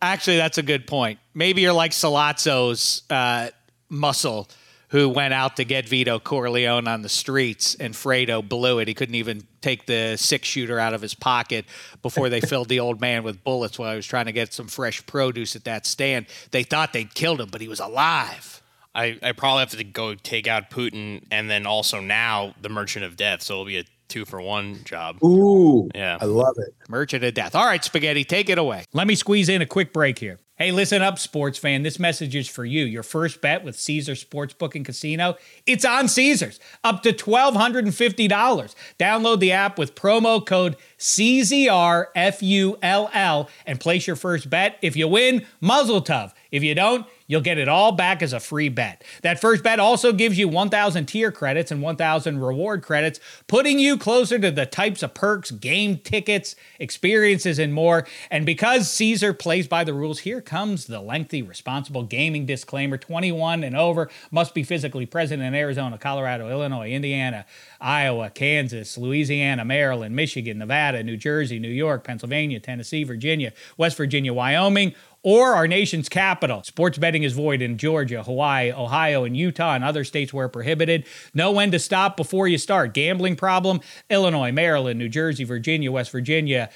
[0.01, 1.19] actually, that's a good point.
[1.33, 3.49] Maybe you're like Sollozzo's uh,
[3.89, 4.47] muscle,
[4.89, 8.87] who went out to get Vito Corleone on the streets, and Fredo blew it.
[8.87, 11.65] He couldn't even take the six shooter out of his pocket
[12.01, 14.67] before they filled the old man with bullets while he was trying to get some
[14.67, 16.25] fresh produce at that stand.
[16.51, 18.63] They thought they'd killed him, but he was alive.
[18.95, 23.05] I, I probably have to go take out Putin and then also now the Merchant
[23.05, 23.43] of Death.
[23.43, 25.23] So it'll be a two for one job.
[25.23, 26.17] Ooh, Yeah.
[26.19, 26.73] I love it.
[26.89, 27.55] Merchant of Death.
[27.55, 28.83] All right, Spaghetti, take it away.
[28.93, 30.39] Let me squeeze in a quick break here.
[30.57, 31.83] Hey, listen up, sports fan.
[31.83, 32.83] This message is for you.
[32.83, 38.75] Your first bet with Caesars Sportsbook and Casino, it's on Caesars, up to $1,250.
[38.99, 40.75] Download the app with promo code
[42.17, 44.77] CZRFULL and place your first bet.
[44.81, 46.33] If you win, mazel tov.
[46.51, 49.05] If you don't, you'll get it all back as a free bet.
[49.21, 53.97] That first bet also gives you 1,000 tier credits and 1,000 reward credits, putting you
[53.97, 58.05] closer to the types of perks, game tickets, experiences, and more.
[58.29, 63.63] And because Caesar plays by the rules, here comes the lengthy responsible gaming disclaimer 21
[63.63, 67.45] and over, must be physically present in Arizona, Colorado, Illinois, Indiana,
[67.79, 74.33] Iowa, Kansas, Louisiana, Maryland, Michigan, Nevada, New Jersey, New York, Pennsylvania, Tennessee, Virginia, West Virginia,
[74.33, 76.63] Wyoming, or our nation's capital.
[76.63, 81.05] Sports betting is void in Georgia, Hawaii, Ohio, and Utah, and other states where prohibited.
[81.33, 82.93] Know when to stop before you start.
[82.93, 83.81] Gambling problem?
[84.09, 86.69] Illinois, Maryland, New Jersey, Virginia, West Virginia.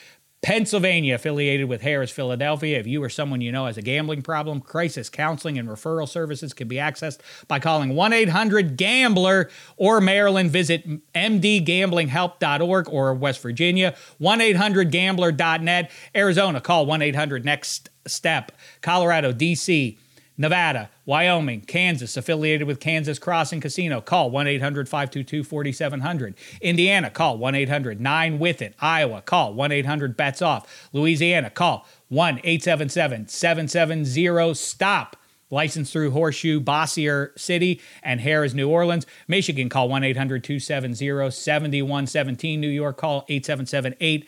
[0.44, 2.78] Pennsylvania, affiliated with Harrah's, Philadelphia.
[2.78, 6.54] If you or someone you know has a gambling problem, crisis counseling and referral services
[6.54, 10.52] can be accessed by calling 1 800 Gambler or Maryland.
[10.52, 15.90] Visit mdgamblinghelp.org or West Virginia, 1 800 Gambler.net.
[16.14, 18.52] Arizona, call 1 800 Next Step.
[18.82, 19.98] Colorado, D.C.,
[20.36, 24.02] Nevada, Wyoming, Kansas, affiliated with Kansas Crossing Casino.
[24.02, 26.36] Call 1 800 522 4700.
[26.60, 28.74] Indiana, call 1 800 9 with it.
[28.80, 30.90] Iowa, call 1 800 bets off.
[30.92, 35.18] Louisiana, call 1 877 770 STOP.
[35.52, 39.06] Licensed through Horseshoe, Bossier City, and Harrah's, New Orleans.
[39.28, 42.60] Michigan, call 1 800 270 7117.
[42.60, 44.28] New York, call 877 8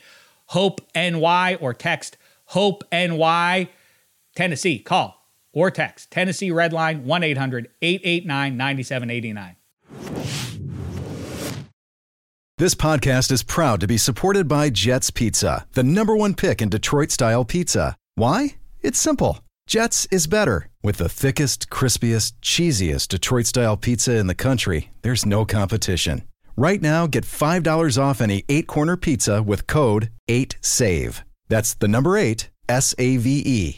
[0.50, 2.18] HOPE NY or text
[2.50, 3.70] HOPE NY.
[4.36, 5.15] Tennessee, call
[5.56, 9.56] or text Tennessee Red Line 1 800 889 9789.
[12.58, 16.70] This podcast is proud to be supported by Jets Pizza, the number one pick in
[16.70, 17.98] Detroit style pizza.
[18.16, 18.56] Why?
[18.82, 19.40] It's simple.
[19.68, 20.70] Jets is better.
[20.82, 26.22] With the thickest, crispiest, cheesiest Detroit style pizza in the country, there's no competition.
[26.56, 31.24] Right now, get $5 off any eight corner pizza with code 8SAVE.
[31.50, 33.78] That's the number eight, S A V E.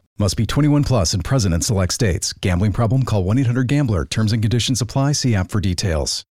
[0.21, 2.31] Must be 21 plus and present in select states.
[2.31, 3.01] Gambling problem?
[3.01, 4.05] Call 1 800 Gambler.
[4.05, 5.13] Terms and conditions apply.
[5.13, 6.25] See app for details.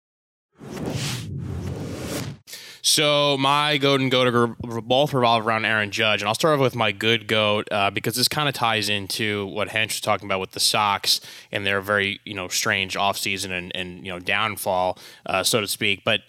[2.83, 6.75] So my goat and goat both revolve around Aaron Judge, and I'll start off with
[6.75, 10.39] my good goat uh, because this kind of ties into what Hench was talking about
[10.39, 11.19] with the Sox
[11.51, 15.67] and their very you know strange offseason and and you know downfall, uh, so to
[15.67, 16.03] speak.
[16.05, 16.21] But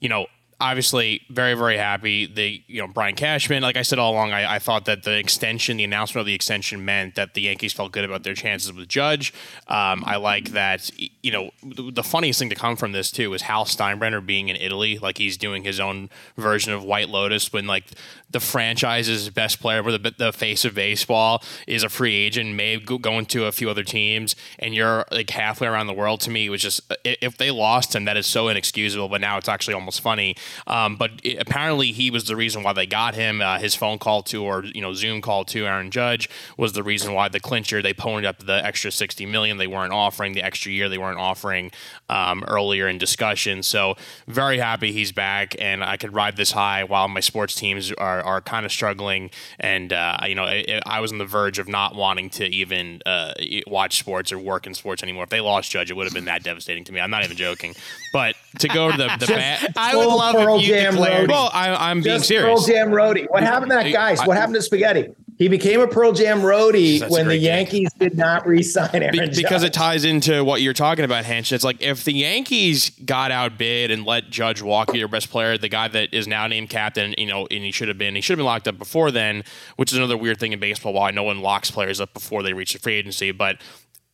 [0.00, 0.26] you know
[0.58, 4.54] obviously very very happy the you know brian cashman like i said all along I,
[4.54, 7.92] I, thought that the extension the announcement of the extension meant that the yankees felt
[7.92, 9.34] good about their chances with judge.
[9.68, 10.90] Um, i like that
[11.22, 14.48] you know the, the, funniest thing to come from this too is hal steinbrenner being
[14.48, 14.98] in italy.
[14.98, 17.84] Like he's doing his own version of white lotus when like
[18.30, 22.78] the franchise's best player or the, the face of baseball is a free agent may
[22.78, 26.20] go, go into a few other teams and you're like halfway around the world.
[26.22, 29.36] To me it was just if they lost him that is so inexcusable but now
[29.36, 30.34] it's actually almost funny
[30.66, 33.40] um, but it, apparently, he was the reason why they got him.
[33.40, 36.82] Uh, his phone call to, or you know, Zoom call to Aaron Judge was the
[36.82, 40.42] reason why the clincher they ponied up the extra sixty million they weren't offering, the
[40.42, 41.70] extra year they weren't offering
[42.08, 43.62] um, earlier in discussion.
[43.62, 47.92] So very happy he's back, and I could ride this high while my sports teams
[47.92, 49.30] are, are kind of struggling.
[49.58, 53.00] And uh, you know, I, I, was on the verge of not wanting to even
[53.06, 53.32] uh,
[53.66, 55.24] watch sports or work in sports anymore.
[55.24, 57.00] If they lost Judge, it would have been that devastating to me.
[57.00, 57.74] I'm not even joking.
[58.12, 61.28] But to go to the, the bat, I would love Pearl if you Jam declared.
[61.28, 61.32] Roadie.
[61.32, 62.46] Well, I, am being serious.
[62.46, 63.26] Pearl Jam Roadie.
[63.28, 64.16] What happened to that guy?
[64.24, 65.08] What happened to Spaghetti?
[65.38, 67.36] He became a Pearl Jam roadie That's when the.
[67.36, 71.52] Yankees did not re-sign Aaron Be- because it ties into what you're talking about, Hench.
[71.52, 75.68] It's like if the Yankees got outbid and let Judge walk your best player, the
[75.68, 78.32] guy that is now named captain, you know, and he should have been, he should
[78.32, 79.44] have been locked up before then,
[79.76, 80.94] which is another weird thing in baseball.
[80.94, 83.58] Why no one locks players up before they reach the free agency, but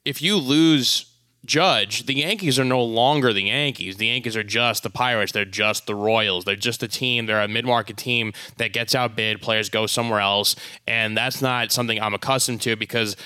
[0.04, 1.11] if you lose
[1.44, 3.96] Judge, the Yankees are no longer the Yankees.
[3.96, 5.32] The Yankees are just the Pirates.
[5.32, 6.44] They're just the Royals.
[6.44, 7.26] They're just a team.
[7.26, 9.42] They're a mid-market team that gets outbid.
[9.42, 10.54] Players go somewhere else,
[10.86, 13.16] and that's not something I'm accustomed to because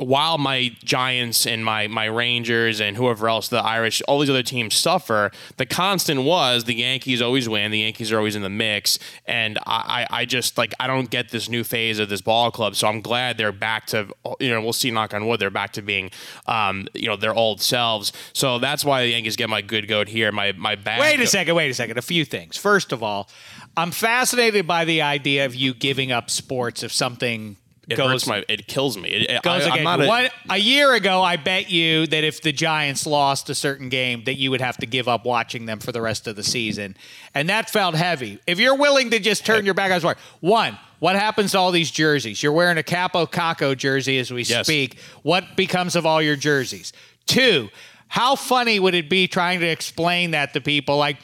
[0.00, 4.42] while my Giants and my my Rangers and whoever else, the Irish, all these other
[4.42, 7.70] teams suffer, the constant was the Yankees always win.
[7.70, 11.30] The Yankees are always in the mix, and I I just like I don't get
[11.30, 12.76] this new phase of this ball club.
[12.76, 14.08] So I'm glad they're back to
[14.40, 16.10] you know we'll see knock on wood they're back to being
[16.46, 18.12] um you know their old selves.
[18.32, 20.32] So that's why the Yankees get my good goat here.
[20.32, 21.00] My my bad.
[21.00, 21.98] Wait a goat- second, wait a second.
[21.98, 22.56] A few things.
[22.56, 23.28] First of all,
[23.76, 27.56] I'm fascinated by the idea of you giving up sports if something
[27.88, 28.44] It goes hurts my.
[28.48, 29.08] It kills me.
[29.10, 32.40] It, it- goes I, not a, One- a year ago, I bet you that if
[32.42, 35.80] the Giants lost a certain game, that you would have to give up watching them
[35.80, 36.96] for the rest of the season,
[37.34, 38.38] and that felt heavy.
[38.46, 41.72] If you're willing to just turn your back on sport, one, what happens to all
[41.72, 42.42] these jerseys?
[42.42, 44.66] You're wearing a Kaapo Kakko jersey as we Yes.
[44.66, 44.98] speak.
[45.22, 46.92] What becomes of all your jerseys?
[47.26, 47.70] Two,
[48.08, 50.96] how funny would it be trying to explain that to people?
[50.98, 51.16] Like,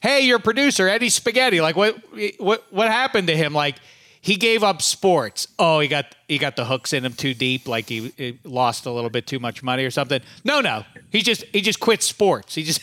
[0.00, 1.60] hey, your producer Eddie Spaghetti.
[1.60, 1.96] Like, what
[2.38, 3.52] what what happened to him?
[3.54, 3.76] Like
[4.24, 5.46] he gave up sports.
[5.58, 8.86] Oh, he got he got the hooks in him too deep, like he, he lost
[8.86, 10.22] a little bit too much money or something.
[10.44, 12.54] No, no, he just he just quit sports.
[12.54, 12.80] He just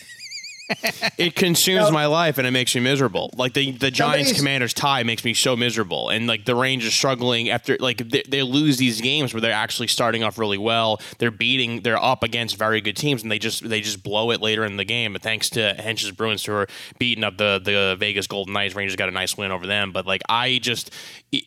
[1.18, 3.30] it consumes my life and it makes me miserable.
[3.36, 7.50] Like the the Giants Commanders tie makes me so miserable, and like the Rangers struggling
[7.50, 11.00] after like they, they lose these games where they're actually starting off really well.
[11.18, 14.40] They're beating, they're up against very good teams, and they just they just blow it
[14.40, 15.12] later in the game.
[15.12, 16.66] But thanks to Hench's Bruins who are
[16.98, 19.92] beating up the the Vegas Golden Knights, Rangers got a nice win over them.
[19.92, 20.92] But like I just,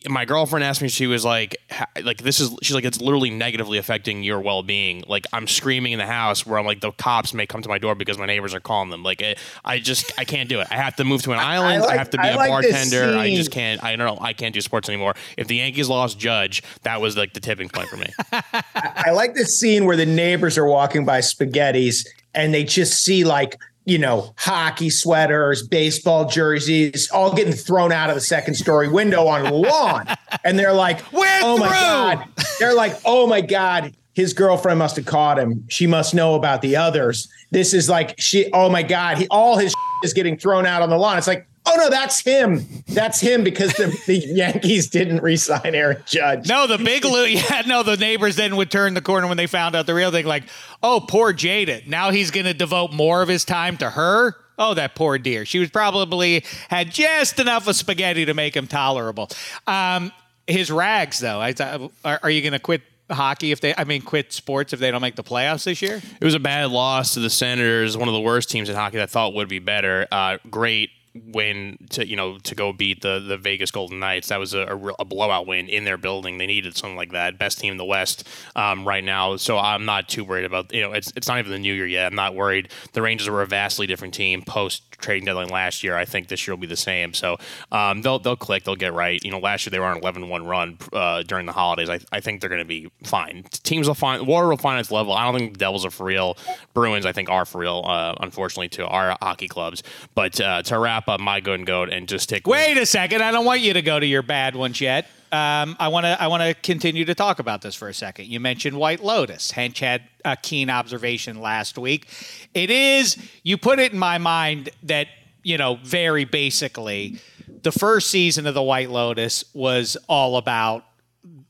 [0.08, 1.56] my girlfriend asked me, she was like,
[2.02, 5.04] like this is she's like it's literally negatively affecting your well being.
[5.06, 7.78] Like I'm screaming in the house where I'm like the cops may come to my
[7.78, 9.02] door because my neighbors are calling them.
[9.02, 10.68] Like it, I just I can't do it.
[10.70, 11.82] I have to move to an island.
[11.82, 13.16] I, like- have to be I a like bartender.
[13.16, 13.82] I just can't.
[13.82, 14.22] I don't know.
[14.24, 15.14] I can't do sports anymore.
[15.36, 18.08] If the Yankees lost Judge, that was like the tipping point for me.
[18.74, 23.24] I like this scene where the neighbors are walking by spaghettis and they just see
[23.24, 28.88] like, you know, hockey sweaters, baseball jerseys, all getting thrown out of the second story
[28.88, 30.06] window on the lawn.
[30.44, 32.28] And they're like, We're oh my through." God.
[32.58, 33.94] They're like, oh my God.
[34.16, 35.64] His girlfriend must have caught him.
[35.68, 37.28] She must know about the others.
[37.50, 39.18] This is like she, oh my God.
[39.18, 41.18] He all his is getting thrown out on the lawn.
[41.18, 42.64] It's like, oh no, that's him.
[42.88, 46.48] That's him because the, the Yankees didn't re-sign Aaron Judge.
[46.48, 49.46] no the big lo- yeah no the neighbors then would turn the corner when they
[49.46, 50.24] found out the real thing.
[50.24, 50.44] Like,
[50.82, 51.86] oh poor Jada.
[51.86, 54.34] Now he's going to devote more of his time to her.
[54.58, 55.44] Oh, that poor dear.
[55.44, 59.28] She was probably had just enough of spaghetti to make him tolerable.
[59.66, 60.10] Um,
[60.46, 61.38] his rags, though.
[61.38, 63.74] I, thought- are, are you going to quit hockey if they?
[63.76, 66.00] I mean, quit sports if they don't make the playoffs this year?
[66.20, 68.96] It was a bad loss to the Senators, one of the worst teams in hockey
[68.96, 70.06] that I thought would be better.
[70.10, 70.90] Uh, great
[71.26, 74.28] win to you know to go beat the the Vegas Golden Knights.
[74.28, 76.38] That was a, a, a blowout win in their building.
[76.38, 77.38] They needed something like that.
[77.38, 79.36] Best team in the West um, right now.
[79.36, 81.86] So I'm not too worried about you know it's it's not even the new year
[81.86, 82.06] yet.
[82.06, 82.70] I'm not worried.
[82.92, 85.96] The Rangers were a vastly different team post trading deadline last year.
[85.96, 87.14] I think this year will be the same.
[87.14, 87.36] So
[87.72, 88.64] um, they'll they'll click.
[88.64, 89.22] They'll get right.
[89.22, 91.88] You know last year they were on an 11-1 run uh, during the holidays.
[91.88, 93.44] I, I think they're going to be fine.
[93.62, 95.12] Teams will find Water will find its level.
[95.12, 96.36] I don't think the Devils are for real.
[96.74, 97.82] Bruins I think are for real.
[97.84, 99.82] Uh, unfortunately to our hockey clubs.
[100.14, 103.22] But uh, to wrap up my good and goat and just take Wait a second.
[103.22, 105.06] I don't want you to go to your bad ones yet.
[105.32, 106.20] Um, I want to.
[106.20, 108.26] I want to continue to talk about this for a second.
[108.26, 109.50] You mentioned White Lotus.
[109.50, 112.08] Hench had a keen observation last week.
[112.54, 113.16] It is.
[113.42, 115.08] You put it in my mind that
[115.42, 117.18] you know very basically,
[117.62, 120.84] the first season of the White Lotus was all about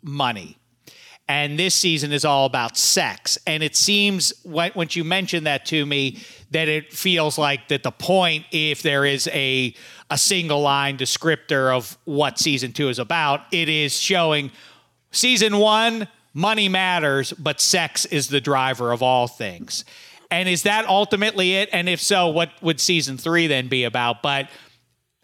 [0.02, 0.56] money.
[1.28, 3.36] And this season is all about sex.
[3.46, 6.18] And it seems, once you mentioned that to me,
[6.50, 9.74] that it feels like that the point, if there is a
[10.10, 14.52] a single line descriptor of what season two is about, it is showing
[15.10, 19.84] season one, money matters, but sex is the driver of all things.
[20.30, 21.68] And is that ultimately it?
[21.72, 24.22] And if so, what would season three then be about?
[24.22, 24.46] But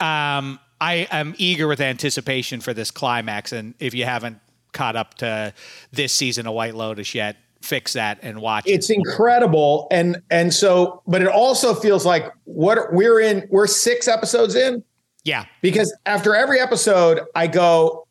[0.01, 3.53] um, I am eager with anticipation for this climax.
[3.53, 4.39] And if you haven't
[4.73, 5.55] caught up to
[5.93, 8.73] this season of White Lotus yet, fix that and watch it.
[8.73, 9.87] it's incredible.
[9.91, 14.83] And and so but it also feels like what we're in we're six episodes in?
[15.25, 15.45] Yeah.
[15.61, 18.09] because after every episode i go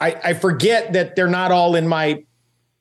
[0.00, 2.22] i i forget that they're not all in my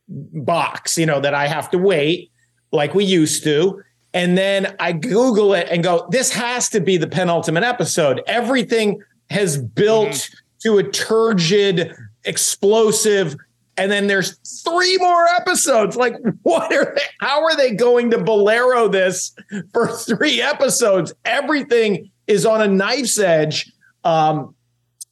[0.10, 2.32] box you know that i have to wait
[2.74, 3.82] like we used to.
[4.14, 8.22] And then i google it and go this has to be the penultimate episode.
[8.28, 10.36] Everything has built mm-hmm.
[10.64, 13.38] to a turgid, explosive,
[13.78, 15.96] and then there's three more episodes.
[15.96, 17.02] Like, what are they?
[17.20, 19.34] How are they going to bolero this
[19.74, 21.14] for three episodes?
[21.26, 23.72] Everything is on a knife's edge.
[24.04, 24.56] Um,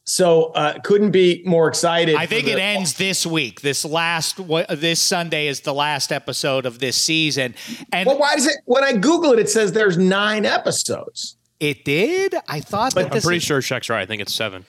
[0.06, 2.16] so uh, couldn't be more excited.
[2.16, 3.62] I think the- it ends this week.
[3.62, 4.40] This last
[4.70, 7.54] this Sunday is the last episode of this season.
[7.94, 8.56] And well, why does it?
[8.66, 11.38] When I Google it, it says there's nine episodes.
[11.60, 12.34] It did.
[12.48, 14.02] I thought, but I'm pretty is- sure Check's right.
[14.02, 14.66] I think it's seven.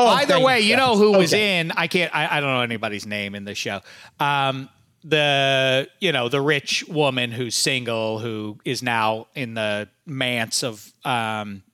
[0.00, 1.18] Oh, Either way, you know who okay.
[1.18, 1.72] was in.
[1.72, 2.14] I can't.
[2.14, 3.80] I, I, don't know anybody's name in the show.
[4.20, 4.68] Um,
[5.02, 10.92] the you know the rich woman who's single who is now in the manse of
[11.04, 11.64] um,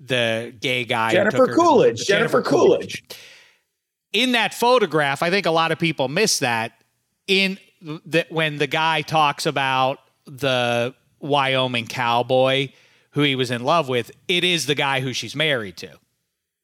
[0.00, 1.12] the gay guy.
[1.12, 2.06] Jennifer Coolidge.
[2.06, 3.02] Jennifer, Jennifer Coolidge.
[3.02, 3.18] Coolidge.
[4.14, 6.72] In that photograph, I think a lot of people miss that.
[7.26, 7.58] In
[8.06, 12.70] that when the guy talks about the Wyoming cowboy
[13.10, 15.98] who he was in love with, it is the guy who she's married to.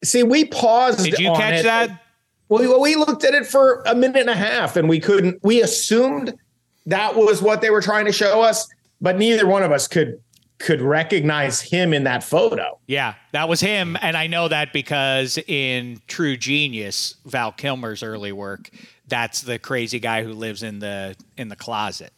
[0.03, 1.03] See, we paused.
[1.03, 1.63] Did you catch it.
[1.63, 2.03] that?
[2.49, 5.39] Well, we looked at it for a minute and a half, and we couldn't.
[5.41, 6.33] We assumed
[6.85, 8.67] that was what they were trying to show us,
[8.99, 10.21] but neither one of us could
[10.57, 12.79] could recognize him in that photo.
[12.87, 18.31] Yeah, that was him, and I know that because in True Genius, Val Kilmer's early
[18.31, 18.69] work,
[19.07, 22.13] that's the crazy guy who lives in the in the closet.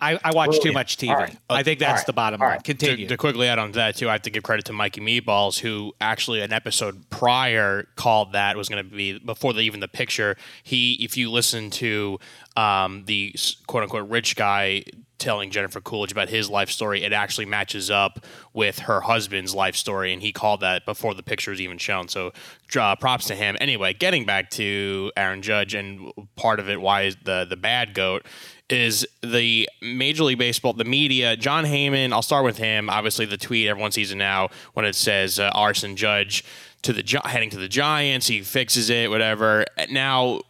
[0.00, 0.62] I, I watch Brilliant.
[0.62, 1.14] too much TV.
[1.14, 1.36] Right.
[1.48, 2.06] I think that's right.
[2.06, 2.56] the bottom All line.
[2.56, 2.64] Right.
[2.64, 3.06] Continue.
[3.06, 5.00] To, to, quickly add on to that too, I have to give credit to Mikey
[5.00, 9.80] Meatballs, who actually an episode prior called that was going to be before the, even
[9.80, 10.36] the picture.
[10.62, 12.18] He, if you listen to
[12.56, 13.34] um, the
[13.66, 14.84] quote unquote rich guy
[15.22, 19.76] telling Jennifer Coolidge about his life story, it actually matches up with her husband's life
[19.76, 22.08] story, and he called that before the picture was even shown.
[22.08, 22.32] So,
[22.76, 23.56] uh, props to him.
[23.60, 27.94] Anyway, getting back to Aaron Judge and part of it, why is the the bad
[27.94, 28.26] goat
[28.72, 32.12] is the Major League Baseball, the media, Jon Heyman.
[32.12, 32.88] I'll start with him.
[32.88, 36.44] Obviously, the tweet everyone sees it now when it says uh, Arson Judge
[36.82, 38.26] to the heading to the Giants.
[38.26, 39.64] He fixes it, whatever.
[39.90, 40.40] Now,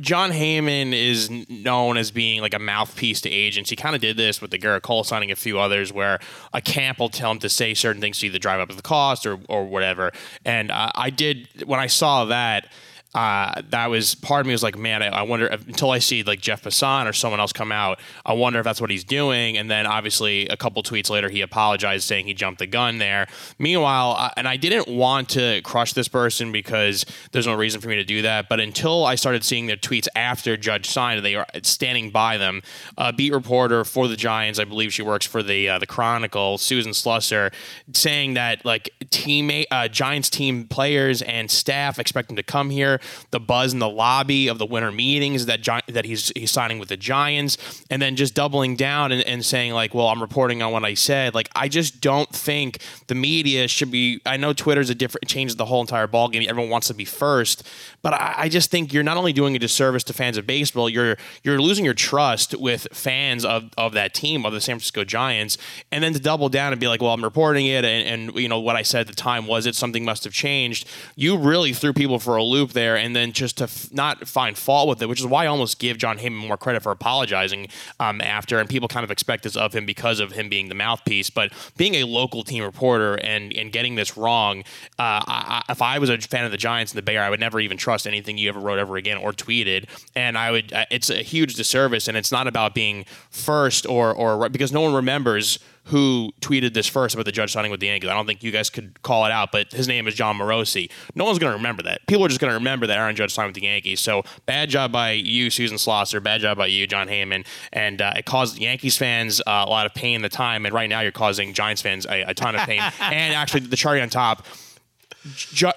[0.00, 3.70] Jon Heyman is known as being like a mouthpiece to agents.
[3.70, 6.18] He kind of did this with the Gerrit Cole signing, a few others, where
[6.52, 9.24] a camp will tell him to say certain things to either drive up the cost
[9.24, 10.12] or or whatever.
[10.44, 12.70] And uh, I did when I saw that
[13.14, 15.98] uh, that was part of me was like, man, I, I, wonder if, until I
[15.98, 19.04] see like Jeff Passan or someone else come out, I wonder if that's what he's
[19.04, 19.56] doing.
[19.56, 23.26] And then obviously a couple tweets later, he apologized saying he jumped the gun there.
[23.58, 27.88] Meanwhile, uh, and I didn't want to crush this person because there's no reason for
[27.88, 28.50] me to do that.
[28.50, 32.60] But until I started seeing their tweets after Judge signed, they are standing by them.
[32.98, 36.58] A beat reporter for the Giants, I believe she works for the uh, the Chronicle,
[36.58, 37.54] Susan Slusser,
[37.94, 42.97] saying that like teammate uh, Giants team players and staff expect him to come here
[43.30, 46.88] the buzz in the lobby of the winter meetings that that he's he's signing with
[46.88, 50.72] the Giants, and then just doubling down and, and saying like, well, I'm reporting on
[50.72, 51.34] what I said.
[51.34, 54.20] Like, I just don't think the media should be.
[54.26, 56.46] I know Twitter's a different changes the whole entire ballgame.
[56.46, 57.66] Everyone wants to be first,
[58.02, 60.88] but I, I just think you're not only doing a disservice to fans of baseball,
[60.88, 65.04] you're you're losing your trust with fans of of that team of the San Francisco
[65.04, 65.58] Giants,
[65.90, 68.48] and then to double down and be like, well, I'm reporting it, and, and you
[68.48, 70.88] know what I said at the time was it something must have changed.
[71.16, 74.26] You really threw people for a loop there there and then just to f- not
[74.26, 76.92] find fault with it, which is why I almost give Jon Heyman more credit for
[76.92, 77.68] apologizing
[78.00, 78.58] um, after.
[78.58, 81.30] And people kind of expect this of him because of him being the mouthpiece.
[81.30, 84.60] But being a local team reporter and, and getting this wrong,
[84.98, 87.40] uh, I, if I was a fan of the Giants and the Area, I would
[87.40, 89.86] never even trust anything you ever wrote ever again or tweeted.
[90.14, 92.08] And I would, uh, it's a huge disservice.
[92.08, 95.58] And it's not about being first or, or because no one remembers
[95.88, 98.10] who tweeted this first about the judge signing with the Yankees.
[98.10, 100.90] I don't think you guys could call it out, but his name is Jon Morosi.
[101.14, 102.06] No one's going to remember that.
[102.06, 104.00] People are just going to remember that Aaron Judge signed with the Yankees.
[104.00, 106.22] So bad job by you, Susan Slusser.
[106.22, 107.46] Bad job by you, Jon Heyman.
[107.72, 110.66] And uh, it caused Yankees fans uh, a lot of pain at the time.
[110.66, 112.82] And right now you're causing Giants fans a, a ton of pain.
[113.00, 114.44] and actually, the cherry on top,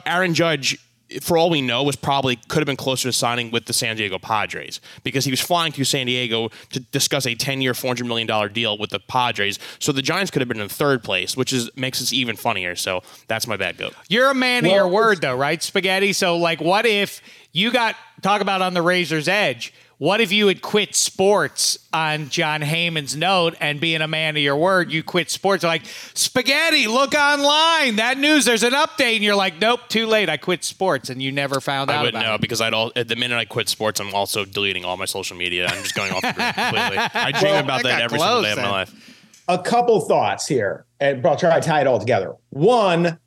[0.06, 0.78] Aaron Judge
[1.22, 3.96] for all we know, was probably could have been closer to signing with the San
[3.96, 8.54] Diego Padres because he was flying to San Diego to discuss a 10-year, $400 million
[8.54, 9.60] deal with the Padres.
[9.80, 12.76] So the Giants could have been in third place, which is makes this even funnier.
[12.76, 13.94] So that's my bad goat.
[14.10, 16.14] You're a man well, of your word, though, right, Spaghetti?
[16.14, 19.74] So, like, what if you got talk about on the razor's edge?
[20.02, 24.42] What if you had quit sports on Jon Heyman's note and being a man of
[24.42, 25.64] your word, you quit sports?
[25.64, 25.84] Like,
[26.16, 27.98] spaghetti, look online.
[27.98, 29.18] That news, there's an update.
[29.18, 30.28] And you're like, nope, too late.
[30.28, 31.12] I quit sports.
[31.12, 32.00] And you never found I out.
[32.00, 32.42] I wouldn't know it.
[32.42, 35.38] because I'd all, at the minute I quit sports, I'm also deleting all my social
[35.38, 35.68] media.
[35.68, 36.98] I'm just going off the grid completely.
[37.14, 38.58] I dream well, about that every single day then.
[38.58, 39.20] of my life.
[39.50, 42.34] A couple thoughts here, and I'll try to tie it all together.
[42.50, 43.20] One,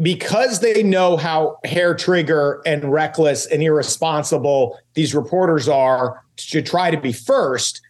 [0.00, 6.90] because they know how hair trigger and reckless and irresponsible these reporters are to try
[6.90, 7.80] to be first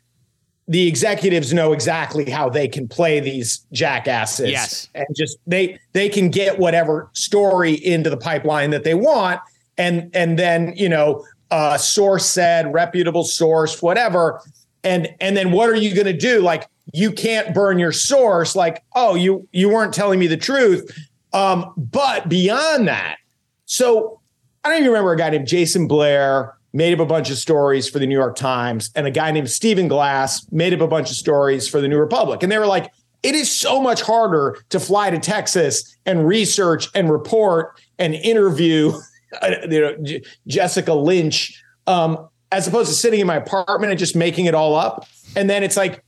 [0.69, 4.51] the executives know exactly how they can play these jackasses.
[4.51, 4.89] Yes.
[4.95, 9.41] And just they they can get whatever story into the pipeline that they want.
[9.79, 14.43] And and then, you know, uh source said, reputable source, whatever.
[14.85, 16.43] And and then what are you gonna do?
[16.43, 20.91] Like you can't burn your source, like, oh, you you weren't telling me the truth.
[21.39, 23.19] Um, but beyond that,
[23.67, 24.21] so
[24.65, 27.89] I don't even remember a guy named Jason Blair made up a bunch of stories
[27.89, 31.11] for the New York Times, and a guy named Stephen Glass made up a bunch
[31.11, 32.43] of stories for the New Republic.
[32.43, 32.91] And they were like,
[33.23, 38.93] it is so much harder to fly to Texas and research and report and interview
[39.43, 43.99] uh, you know, J- Jessica Lynch um, as opposed to sitting in my apartment and
[43.99, 45.07] just making it all up.
[45.37, 46.03] And then it's like,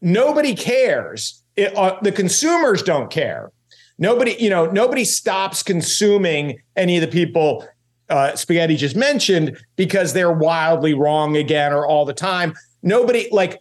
[0.00, 1.42] nobody cares.
[1.56, 3.50] It, uh, the consumers don't care.
[3.98, 7.66] Nobody, you know, nobody stops consuming any of the people
[8.08, 12.54] uh, Spaghetti just mentioned because they're wildly wrong again or all the time.
[12.82, 13.60] Nobody like,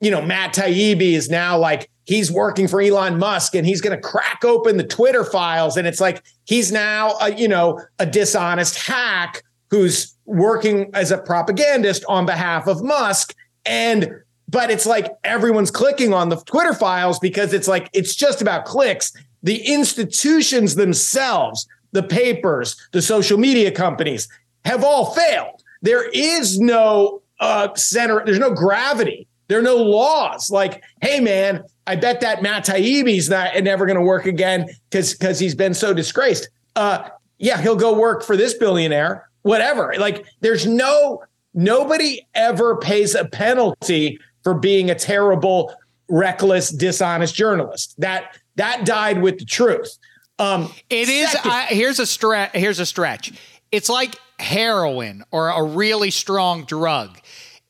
[0.00, 3.94] you know, Matt Taibbi is now like he's working for Elon Musk and he's going
[3.94, 8.06] to crack open the Twitter files and it's like he's now a, you know a
[8.06, 13.34] dishonest hack who's working as a propagandist on behalf of Musk
[13.66, 14.10] and
[14.48, 18.64] but it's like everyone's clicking on the Twitter files because it's like it's just about
[18.64, 19.12] clicks.
[19.42, 24.28] The institutions themselves the papers, the social media companies
[24.64, 25.62] have all failed.
[25.82, 29.26] There is no uh, center, there's no gravity.
[29.48, 33.96] There are no laws like, hey, man, I bet that Matt Taibbi's not never going
[33.96, 36.50] to work again because because he's been so disgraced.
[36.76, 37.08] Uh,
[37.38, 39.94] yeah, he'll go work for this billionaire, whatever.
[39.98, 41.22] Like, there's no
[41.54, 45.74] nobody ever pays a penalty for being a terrible,
[46.10, 47.94] reckless, dishonest journalist.
[47.98, 49.98] That that died with the truth.
[50.38, 51.34] Um, It is.
[51.42, 52.50] I, here's a stretch.
[52.54, 53.32] Here's a stretch.
[53.72, 57.18] It's like heroin or a really strong drug,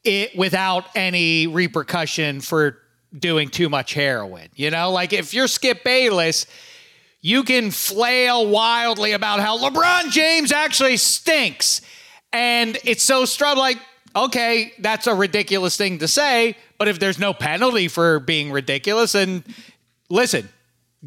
[0.04, 2.78] it without any repercussion for
[3.18, 4.48] doing too much heroin.
[4.54, 6.46] You know, like if you're Skip Bayless,
[7.20, 11.80] you can flail wildly about how LeBron James actually stinks,
[12.32, 13.56] and it's so strong.
[13.56, 13.78] Like,
[14.14, 19.14] okay, that's a ridiculous thing to say, but if there's no penalty for being ridiculous,
[19.14, 19.42] and
[20.10, 20.48] listen,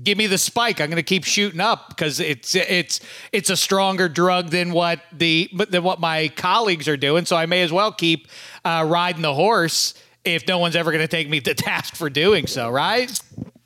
[0.02, 0.80] give me the spike.
[0.80, 3.00] I'm going to keep shooting up because it's it's
[3.32, 7.26] it's a stronger drug than what the than what my colleagues are doing.
[7.26, 8.28] So I may as well keep
[8.64, 12.10] uh, riding the horse if no one's ever going to take me to task for
[12.10, 12.70] doing so.
[12.70, 13.20] Right?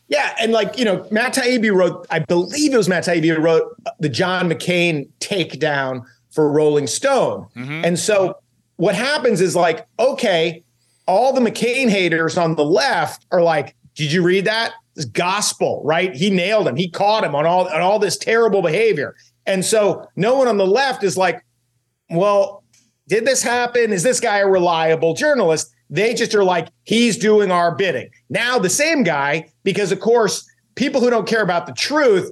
[0.08, 3.42] Yeah, and like you know, Matt Taibbi wrote, I believe it was Matt Taibbi who
[3.42, 8.38] wrote the John McCain takedown for Rolling Stone, and so
[8.78, 10.64] what happens is like, okay,
[11.08, 14.74] all the McCain haters on the left are like, did you read that?
[15.12, 16.16] Gospel, right?
[16.16, 16.78] He nailed him.
[16.78, 19.16] He caught him on all on all this terrible behavior,
[19.46, 21.44] and so no one on the left is like,
[22.10, 22.64] well,
[23.08, 23.92] did this happen?
[23.92, 25.72] Is this guy a reliable journalist?
[25.90, 28.10] They just are like, he's doing our bidding.
[28.30, 32.32] Now, the same guy, because of course, people who don't care about the truth,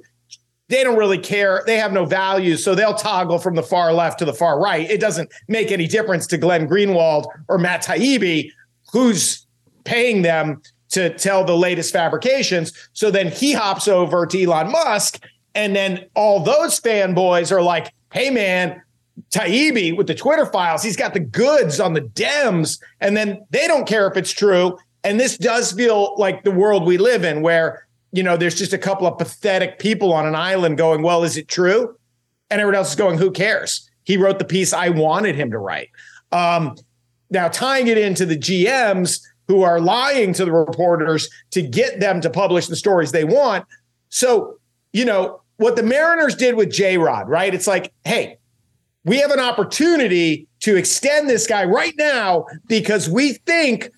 [0.70, 1.64] they don't really care.
[1.68, 2.64] They have no values.
[2.64, 4.90] So they'll toggle from the far left to the far right.
[4.90, 8.50] It doesn't make any difference to Glenn Greenwald or Matt Taibbi,
[8.92, 9.46] who's
[9.84, 10.62] paying them
[10.94, 12.72] to tell the latest fabrications.
[12.94, 15.24] So then he hops over to Elon Musk.
[15.56, 18.82] And then all those fanboys are like, hey, man,
[19.32, 23.68] Taibbi with the Twitter files, he's got the goods on the Dems, and then they
[23.68, 24.78] don't care if it's true.
[25.04, 28.74] And this does feel like the world we live in, where you know there's just
[28.74, 31.96] a couple of pathetic people on an island going, "Well, is it true?"
[32.50, 35.58] And everyone else is going, "Who cares?" He wrote the piece I wanted him to
[35.58, 35.90] write.
[36.32, 36.76] Um,
[37.30, 42.22] now tying it into the GMs who are lying to the reporters to get them
[42.22, 43.66] to publish the stories they want.
[44.10, 44.58] So
[44.92, 47.54] you know what the Mariners did with J Rod, right?
[47.54, 48.38] It's like, hey,
[49.06, 53.90] we have an opportunity to extend this guy right now because we think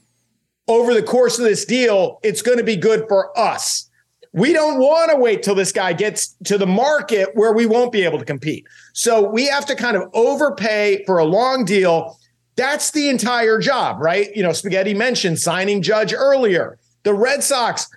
[0.67, 3.89] over the course of this deal, it's going to be good for us.
[4.33, 7.91] We don't want to wait till this guy gets to the market where we won't
[7.91, 8.65] be able to compete.
[8.93, 12.17] So we have to kind of overpay for a long deal.
[12.55, 14.33] That's the entire job, right?
[14.35, 16.77] You know, Spaghetti mentioned signing Judge earlier.
[17.03, 17.89] The Red Sox,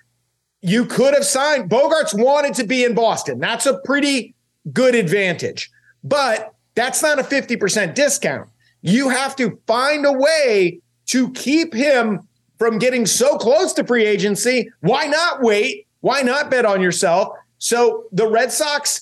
[0.60, 3.38] you could have signed, Bogaerts wanted to be in Boston.
[3.38, 4.34] That's a pretty
[4.72, 5.70] good advantage.
[6.02, 8.48] But that's not a 50% discount.
[8.82, 12.26] You have to find a way to keep him
[12.58, 14.70] from getting so close to free agency.
[14.80, 15.86] Why not wait?
[16.00, 17.28] Why not bet on yourself?
[17.58, 19.00] So the Red Sox,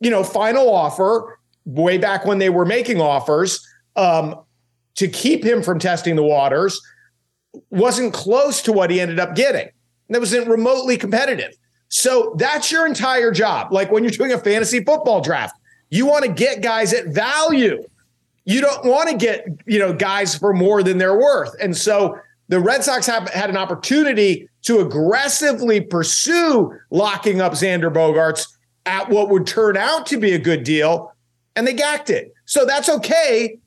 [0.00, 3.66] you know, final offer way back when they were making offers
[3.96, 4.36] um,
[5.00, 6.78] to keep him from testing the waters
[7.70, 9.66] wasn't close to what he ended up getting.
[10.10, 11.56] That wasn't remotely competitive.
[11.88, 13.72] So that's your entire job.
[13.72, 15.56] Like when you're doing a fantasy football draft,
[15.88, 17.82] you want to get guys at value.
[18.44, 21.54] You don't want to get, you know, guys for more than they're worth.
[21.62, 27.90] And so the Red Sox have had an opportunity to aggressively pursue locking up Xander
[27.90, 28.46] Bogaerts
[28.84, 31.14] at what would turn out to be a good deal,
[31.56, 32.34] and they gacked it.
[32.44, 33.58] So that's okay.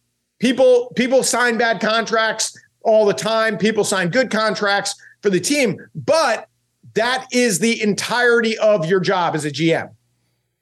[0.43, 3.57] People people sign bad contracts all the time.
[3.57, 6.49] People sign good contracts for the team, but
[6.95, 9.91] that is the entirety of your job as a GM.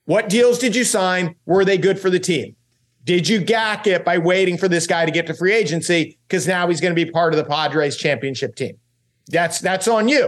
[0.06, 1.34] What deals did you sign?
[1.48, 2.56] Were they good for the team?
[3.06, 6.46] Did you gack it by waiting for this guy to get to free agency because
[6.46, 8.78] now he's going to be part of the Padres championship team?
[9.30, 10.26] That's that's on you.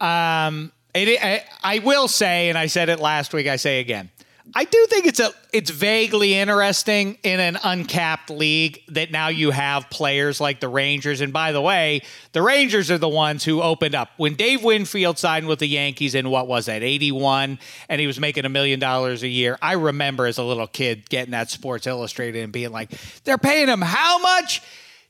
[0.00, 4.10] Um, it, I, I will say, and I said it last week, I say again.
[4.52, 9.50] I do think it's a it's vaguely interesting in an uncapped league that now you
[9.50, 11.22] have players like the Rangers.
[11.22, 15.18] And by the way, the Rangers are the ones who opened up when Dave Winfield
[15.18, 18.78] signed with the Yankees in what was that, 81, and he was making a million
[18.78, 19.58] dollars a year.
[19.62, 22.90] I remember as a little kid getting that Sports Illustrated and being like,
[23.24, 24.60] they're paying him how much?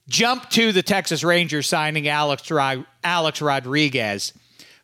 [0.06, 2.52] Jump to the Texas Rangers signing Alex
[3.02, 4.32] Alex Rodriguez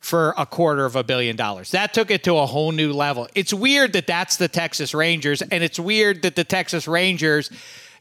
[0.00, 1.70] for a quarter of a billion dollars.
[1.72, 3.28] That took it to a whole new level.
[3.34, 7.50] It's weird that that's the Texas Rangers, and it's weird that the Texas Rangers,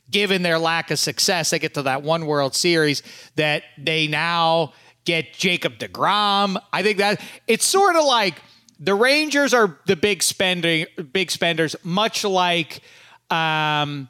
[0.09, 3.03] given their lack of success, they get to that one World Series
[3.35, 4.73] that they now
[5.05, 6.61] get Jacob DeGrom.
[6.71, 8.41] I think that it's sort of like
[8.79, 12.81] the Rangers are the big spending, big spenders, much like
[13.29, 14.07] um,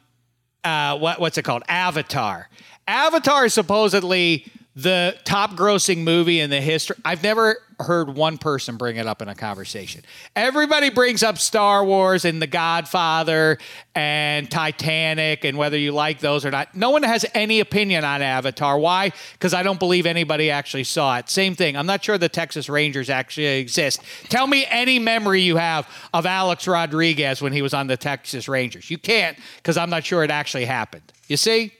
[0.62, 1.64] uh, what, what's it called?
[1.68, 2.48] Avatar.
[2.86, 4.46] Avatar is supposedly
[4.76, 6.96] the top grossing movie in the history.
[7.04, 10.02] I've never heard one person bring it up in a conversation.
[10.36, 13.58] Everybody brings up Star Wars and The Godfather
[13.94, 16.74] and Titanic and whether you like those or not.
[16.76, 18.78] No one has any opinion on Avatar.
[18.78, 19.12] Why?
[19.32, 21.28] Because I don't believe anybody actually saw it.
[21.28, 21.76] Same thing.
[21.76, 24.00] I'm not sure the Texas Rangers actually exist.
[24.28, 28.48] Tell me any memory you have of Alex Rodriguez when he was on the Texas
[28.48, 28.90] Rangers.
[28.90, 31.12] You can't because I'm not sure it actually happened.
[31.26, 31.72] You see?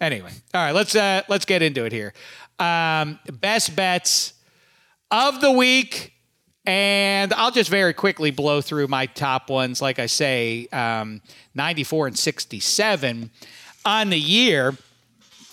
[0.00, 2.14] Anyway, all right, let's uh, let's get into it here.
[2.58, 4.32] Um, best bets
[5.10, 6.14] of the week,
[6.64, 9.82] and I'll just very quickly blow through my top ones.
[9.82, 11.20] Like I say, um,
[11.54, 13.30] 94 and 67
[13.84, 14.74] on the year.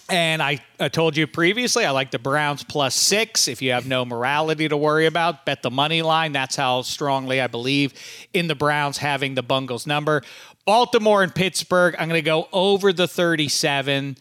[0.09, 3.49] And I, I told you previously, I like the Browns plus six.
[3.49, 6.31] If you have no morality to worry about, bet the money line.
[6.31, 7.93] That's how strongly I believe
[8.33, 10.21] in the Browns having the Bungles number.
[10.65, 14.15] Baltimore and Pittsburgh, I'm going to go over the 37.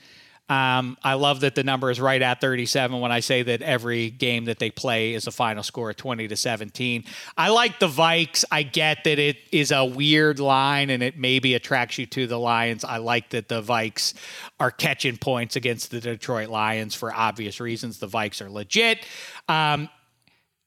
[0.48, 4.10] Um, I love that the number is right at 37 when I say that every
[4.10, 7.04] game that they play is a final score of 20 to 17.
[7.36, 8.44] I like the Vikes.
[8.52, 12.38] I get that it is a weird line and it maybe attracts you to the
[12.38, 12.84] Lions.
[12.84, 14.14] I like that the Vikes
[14.60, 17.98] are catching points against the Detroit Lions for obvious reasons.
[17.98, 19.04] The Vikes are legit.
[19.48, 19.88] Um,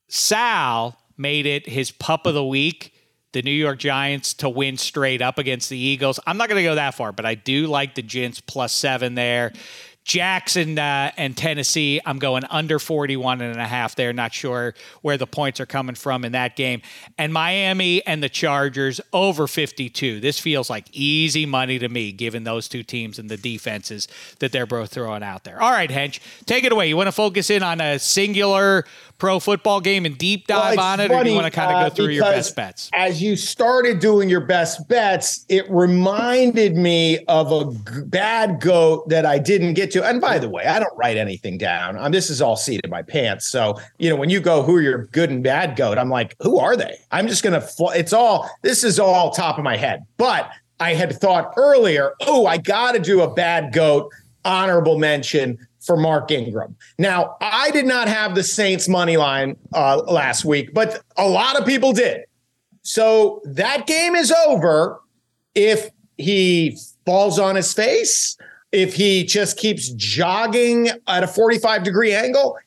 [0.09, 2.93] Sal made it his pup of the week
[3.31, 6.19] the New York Giants to win straight up against the Eagles.
[6.25, 9.15] I'm not going to go that far, but I do like the Giants plus seven
[9.15, 9.53] there.
[10.09, 14.11] Jackson uh, and Tennessee, I'm going under 41 and a half there.
[14.11, 14.73] Not sure
[15.03, 16.81] where the points are coming from in that game.
[17.19, 20.19] And Miami and the Chargers over 52.
[20.19, 24.07] This feels like easy money to me, given those two teams and the defenses
[24.39, 25.61] that they're both throwing out there.
[25.61, 26.89] All right, Hench, take it away.
[26.89, 28.85] You want to focus in on a singular
[29.19, 31.51] pro football game and deep dive well, on it, funny, or do you want to
[31.51, 32.89] kind of uh, go through your best bets?
[32.93, 39.07] As you started doing your best bets, it reminded me of a g- bad goat
[39.09, 40.03] that I didn't get to.
[40.03, 41.97] And by the way, I don't write anything down.
[41.97, 43.47] Um, this is all seated in my pants.
[43.47, 45.97] So, you know, when you go, who are your good and bad goat?
[45.97, 46.97] I'm like, who are they?
[47.11, 50.05] I'm just going to, fl- it's all, this is all top of my head.
[50.17, 50.49] But
[50.79, 54.11] I had thought earlier, oh, I got to do a bad goat
[54.45, 56.75] honorable mention for Mark Ingram.
[56.97, 61.59] Now, I did not have the Saints money line uh, last week, but a lot
[61.59, 62.21] of people did.
[62.81, 65.01] So that game is over
[65.55, 68.37] if he falls on his face,
[68.71, 72.57] if he just keeps jogging at a 45 degree angle.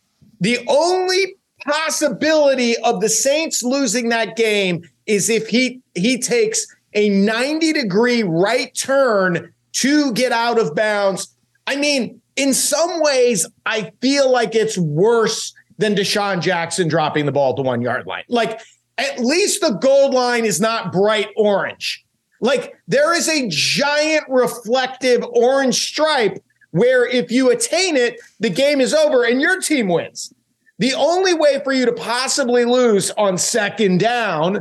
[0.40, 7.08] The only possibility of the Saints losing that game is if he he takes a
[7.08, 11.34] 90 degree right turn to get out of bounds.
[11.66, 17.32] I mean, in some ways, I feel like it's worse than DeSean Jackson dropping the
[17.32, 18.24] ball to one yard line.
[18.28, 18.60] Like,
[18.98, 22.04] at least the gold line is not bright orange.
[22.40, 28.80] Like, there is a giant reflective orange stripe where if you attain it, the game
[28.80, 30.32] is over and your team wins.
[30.78, 34.60] The only way for you to possibly lose on second down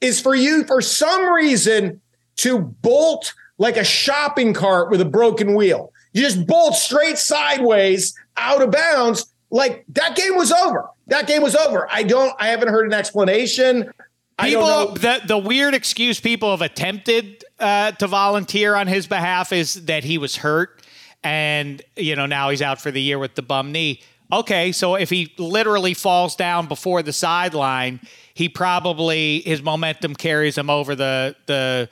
[0.00, 2.00] is for you, for some reason,
[2.36, 5.92] to bolt like a shopping cart with a broken wheel.
[6.16, 9.26] You just bolt straight sideways out of bounds.
[9.50, 10.88] Like that game was over.
[11.08, 11.86] That game was over.
[11.90, 12.34] I don't.
[12.40, 13.92] I haven't heard an explanation.
[14.40, 19.84] People, the the weird excuse people have attempted uh, to volunteer on his behalf is
[19.84, 20.82] that he was hurt
[21.22, 24.00] and you know now he's out for the year with the bum knee.
[24.32, 28.00] Okay, so if he literally falls down before the sideline,
[28.32, 31.90] he probably his momentum carries him over the the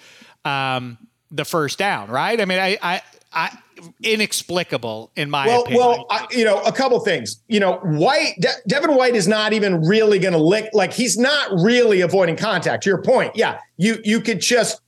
[0.48, 0.96] um,
[1.30, 2.40] the first down, right?
[2.40, 3.58] I mean, I I, I
[4.02, 5.80] inexplicable in my well, opinion.
[5.80, 7.42] Well, I, you know, a couple things.
[7.48, 10.70] You know, White, De- Devin White is not even really going to lick.
[10.72, 12.84] Like he's not really avoiding contact.
[12.84, 14.80] To your point, yeah, you you could just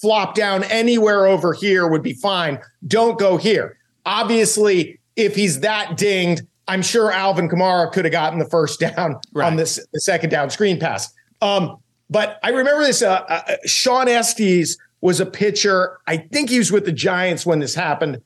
[0.00, 2.58] flop down anywhere over here would be fine.
[2.86, 3.76] Don't go here.
[4.06, 9.16] Obviously, if he's that dinged, I'm sure Alvin Kamara could have gotten the first down
[9.32, 9.46] right.
[9.46, 11.12] on this the second down screen pass.
[11.42, 11.78] Um,
[12.10, 13.02] but I remember this.
[13.02, 15.98] Uh, uh, Shawn Estes was a pitcher.
[16.06, 18.22] I think he was with the Giants when this happened.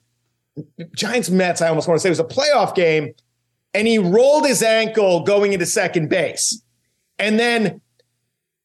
[0.95, 1.63] Giants Mets.
[1.63, 3.13] I almost want to say it was a playoff game,
[3.75, 6.63] and he rolled his ankle going into second base,
[7.19, 7.81] and then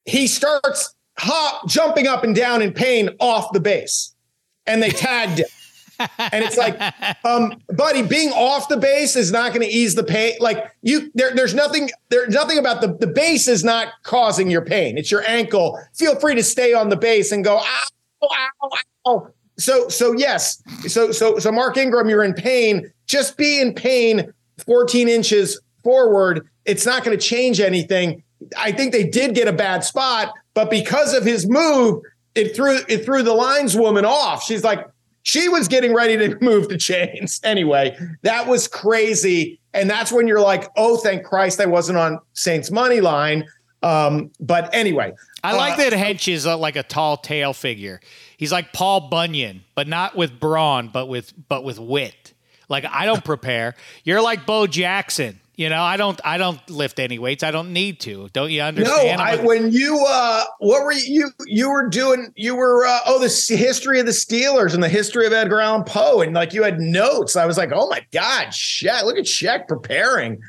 [0.05, 4.13] he starts hop jumping up and down in pain off the base,
[4.65, 5.47] and they tagged him
[5.99, 6.79] and it's like,
[7.25, 10.35] um, buddy, being off the base is not going to ease the pain.
[10.39, 14.63] Like you, there, there's nothing, there's nothing about the the base is not causing your
[14.63, 14.97] pain.
[14.97, 15.79] It's your ankle.
[15.93, 17.87] Feel free to stay on the base and go, ow,
[18.23, 18.69] ow,
[19.07, 19.27] ow.
[19.57, 22.91] So, so yes, so so so Mark Ingram, you're in pain.
[23.05, 24.33] Just be in pain
[24.65, 26.47] 14 inches forward.
[26.65, 28.23] It's not going to change anything.
[28.57, 32.01] I think they did get a bad spot, but because of his move,
[32.35, 34.43] it threw it threw the lineswoman off.
[34.43, 34.87] She's like,
[35.23, 37.39] she was getting ready to move the chains.
[37.43, 39.59] Anyway, that was crazy.
[39.73, 43.45] And that's when you're like, oh, thank Christ I wasn't on Saints money line.
[43.81, 45.13] Um, but anyway.
[45.43, 47.99] I like uh, that Hench is a, like a tall tale figure.
[48.37, 52.33] He's like Paul Bunyan, but not with brawn, but with but with wit.
[52.69, 53.75] Like I don't prepare.
[54.03, 55.39] You're like Bo Jackson.
[55.55, 57.43] You know, I don't I don't lift any weights.
[57.43, 58.27] I don't need to.
[58.33, 59.19] Don't you understand?
[59.19, 63.19] No, I, when you uh what were you you were doing you were uh, oh
[63.19, 66.63] the history of the Steelers and the history of Edgar Allan Poe and like you
[66.63, 67.35] had notes.
[67.35, 70.41] I was like, "Oh my god, Shaq, look at Shaq preparing."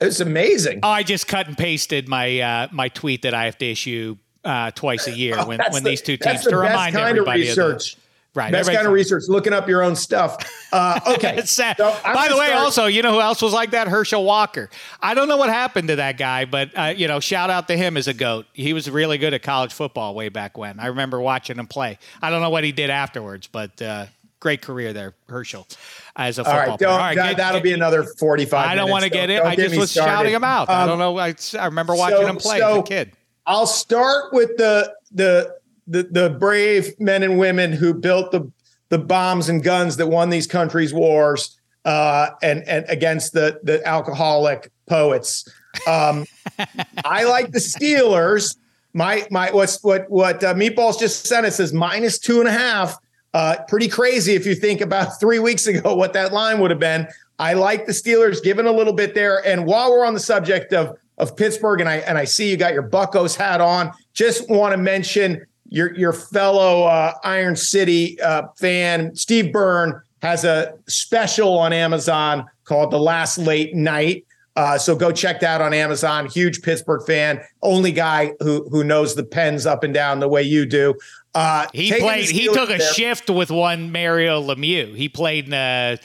[0.00, 0.80] It was amazing.
[0.82, 4.16] Oh, I just cut and pasted my uh my tweet that I have to issue
[4.48, 7.48] uh twice a year oh, when when the, these two teams to remind everybody of
[7.48, 7.94] research.
[7.94, 8.52] Of the, Right.
[8.52, 10.36] Best kind of research, looking up your own stuff.
[10.72, 11.40] Uh, okay.
[11.44, 13.88] so By the way, start- also, you know who else was like that?
[13.88, 14.70] Herschel Walker.
[15.02, 17.76] I don't know what happened to that guy, but, uh, you know, shout out to
[17.76, 18.46] him as a GOAT.
[18.52, 20.78] He was really good at college football way back when.
[20.78, 21.98] I remember watching him play.
[22.22, 24.06] I don't know what he did afterwards, but uh,
[24.38, 25.66] great career there, Herschel,
[26.14, 26.90] as a football All right, player.
[26.90, 29.42] All right, that, that'll get, be another 45 I don't want to get it.
[29.42, 30.12] I just was started.
[30.12, 30.68] shouting him out.
[30.68, 31.18] Um, I don't know.
[31.18, 33.12] I, I remember watching so, him play so as a kid.
[33.48, 38.52] I'll start with the the the the brave men and women who built the
[38.90, 43.84] the bombs and guns that won these countries' wars uh, and and against the the
[43.86, 45.48] alcoholic poets.
[45.86, 46.26] Um,
[47.04, 48.54] I like the Steelers.
[48.92, 52.52] My my what's what what uh, Meatballs just sent us is minus two and a
[52.52, 52.98] half.
[53.32, 56.80] Uh, pretty crazy if you think about three weeks ago what that line would have
[56.80, 57.08] been.
[57.38, 59.46] I like the Steelers given a little bit there.
[59.46, 62.56] And while we're on the subject of of Pittsburgh, and I and I see you
[62.56, 68.20] got your Buccos hat on, just want to mention your your fellow uh, Iron City
[68.20, 74.24] uh, fan, Steve Byrne, has a special on Amazon called The Last Late Night.
[74.56, 76.26] Uh, so go check that on Amazon.
[76.26, 80.42] Huge Pittsburgh fan, only guy who who knows the Pens up and down the way
[80.42, 80.94] you do.
[81.34, 82.28] Uh, he played.
[82.28, 82.92] He took a there.
[82.92, 84.96] shift with one Mario Lemieux.
[84.96, 85.98] He played in a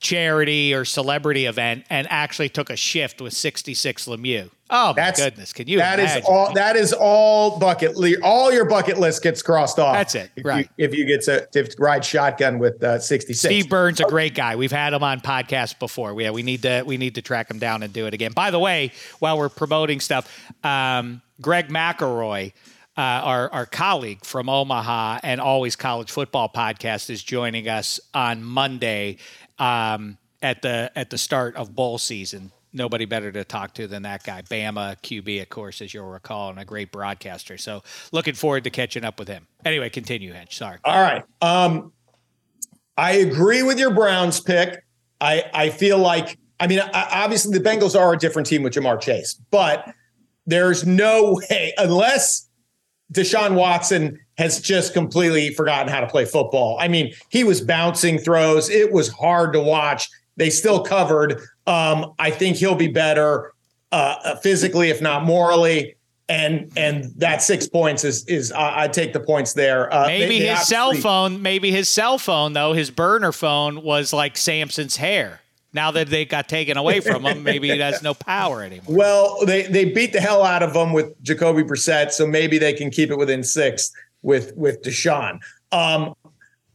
[0.00, 4.50] charity or celebrity event and actually took a shift with 66 Lemieux.
[4.70, 5.52] Oh my That's, goodness!
[5.54, 5.78] Can you?
[5.78, 6.22] That imagine?
[6.22, 6.52] is all.
[6.52, 7.96] That is all bucket.
[7.96, 8.20] List.
[8.22, 9.94] All your bucket list gets crossed off.
[9.94, 10.30] That's it.
[10.36, 10.68] If right.
[10.76, 13.54] You, if you get to, to, ride shotgun with uh, sixty six.
[13.54, 14.56] Steve Burns, a great guy.
[14.56, 16.20] We've had him on podcasts before.
[16.20, 18.32] Yeah, we need to we need to track him down and do it again.
[18.32, 20.30] By the way, while we're promoting stuff,
[20.62, 22.52] um, Greg McElroy.
[22.96, 28.42] Uh, our, our colleague from Omaha and Always College Football podcast is joining us on
[28.42, 29.18] Monday
[29.60, 34.02] um, at the at the start of bowl season nobody better to talk to than
[34.02, 34.42] that guy.
[34.42, 37.58] Bama QB, of course, as you'll recall, and a great broadcaster.
[37.58, 39.46] So looking forward to catching up with him.
[39.64, 40.52] Anyway, continue, Hench.
[40.52, 40.78] Sorry.
[40.84, 41.24] All right.
[41.40, 41.92] Um,
[42.96, 44.82] I agree with your Browns pick.
[45.20, 49.00] I I feel like I mean obviously the Bengals are a different team with Ja'Marr
[49.00, 49.92] Chase, but
[50.46, 52.48] there's no way unless
[53.12, 56.76] Deshaun Watson has just completely forgotten how to play football.
[56.78, 58.68] I mean, he was bouncing throws.
[58.68, 60.08] It was hard to watch.
[60.36, 61.40] They still covered.
[61.68, 63.52] Um, I think he'll be better
[63.92, 65.94] uh, physically, if not morally.
[66.30, 69.92] And and that six points is is uh, I take the points there.
[69.92, 73.82] Uh, maybe they, they his cell phone, maybe his cell phone though, his burner phone
[73.82, 75.40] was like Samson's hair.
[75.72, 78.94] Now that they got taken away from him, maybe it has no power anymore.
[78.94, 82.74] Well, they they beat the hell out of him with Jacoby Brissett, so maybe they
[82.74, 83.90] can keep it within six
[84.22, 85.40] with with Deshaun.
[85.72, 86.14] Um,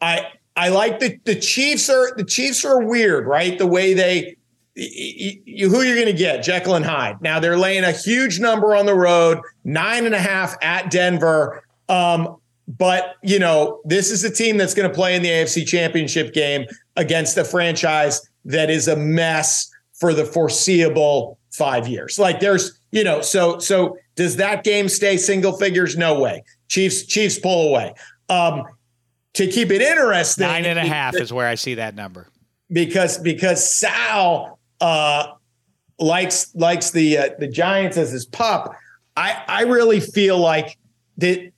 [0.01, 3.57] I I like the the Chiefs are the Chiefs are weird, right?
[3.57, 4.37] The way they
[4.75, 7.21] you, who you're going to get Jekyll and Hyde.
[7.21, 11.63] Now they're laying a huge number on the road, nine and a half at Denver.
[11.89, 15.67] Um, but you know this is a team that's going to play in the AFC
[15.67, 16.65] Championship game
[16.95, 22.17] against a franchise that is a mess for the foreseeable five years.
[22.17, 25.97] Like there's you know so so does that game stay single figures?
[25.97, 26.43] No way.
[26.69, 27.93] Chiefs Chiefs pull away.
[28.29, 28.63] Um,
[29.33, 32.27] to keep it interesting, nine and a half is where I see that number
[32.71, 35.33] because because Sal uh,
[35.97, 38.75] likes likes the uh, the Giants as his pup.
[39.15, 40.77] I I really feel like
[41.17, 41.51] that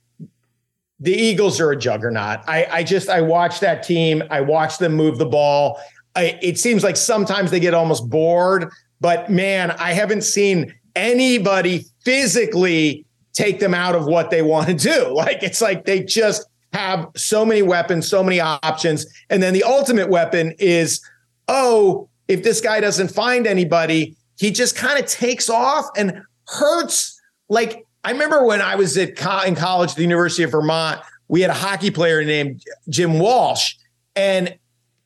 [1.00, 2.40] the Eagles are a juggernaut.
[2.46, 4.22] I I just I watch that team.
[4.30, 5.80] I watch them move the ball.
[6.14, 8.70] I, it seems like sometimes they get almost bored,
[9.02, 13.04] but man, I haven't seen anybody physically
[13.34, 15.12] take them out of what they want to do.
[15.14, 19.04] Like it's like they just have so many weapons, so many options.
[19.28, 21.00] And then the ultimate weapon is,
[21.48, 27.20] oh, if this guy doesn't find anybody, he just kind of takes off and hurts.
[27.48, 31.00] Like I remember when I was at co- in college at the University of Vermont,
[31.28, 33.74] we had a hockey player named Jim Walsh,
[34.14, 34.56] and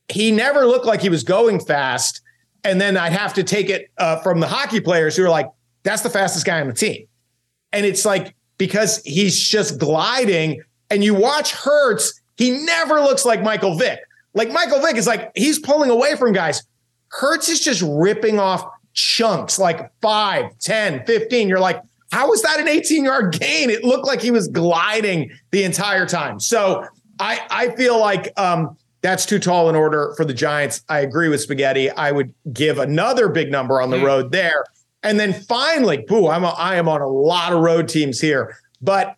[0.09, 2.21] he never looked like he was going fast.
[2.63, 5.49] And then I'd have to take it uh, from the hockey players who are like,
[5.83, 7.07] "That's the fastest guy on the team,"
[7.73, 10.63] and it's like because he's just gliding.
[10.91, 14.01] And you watch Hurts, he never looks like Michael Vick.
[14.35, 16.63] Like Michael Vick is like he's pulling away from guys.
[17.11, 21.49] Hurts is just ripping off chunks like 5, 10, 15.
[21.49, 21.83] You're like,
[22.13, 23.71] how was that an 18 yard gain?
[23.71, 26.41] It looked like he was gliding the entire time.
[26.41, 26.85] So
[27.19, 30.83] I, I feel like um, that's too tall an order for the Giants.
[30.89, 31.91] I agree with Spaghetti.
[31.91, 34.07] I would give another big number on the mm.
[34.07, 34.65] road there.
[35.03, 38.57] And then finally, boo, I'm a, I am on a lot of road teams here,
[38.83, 39.17] but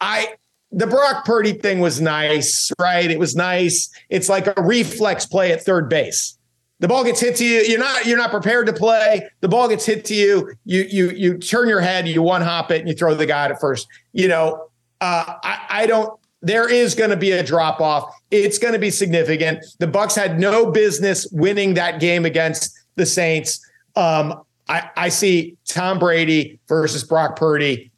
[0.00, 0.34] I
[0.72, 3.10] the Brock Purdy thing was nice, right?
[3.10, 3.90] It was nice.
[4.08, 6.38] It's like a reflex play at third base
[6.80, 7.60] the ball gets hit to you.
[7.60, 9.28] You're not you're not prepared to play.
[9.40, 10.52] The ball gets hit to you.
[10.64, 13.46] You you you turn your head you one hop it and you throw the guy
[13.46, 13.86] at first.
[14.12, 14.70] You know
[15.00, 18.14] uh, I, I don't there is going to be a drop off.
[18.30, 19.64] It's going to be significant.
[19.78, 23.60] The bucks had no business winning that game against the saints.
[23.94, 27.90] Um, I, I see tom brady versus brock purdy.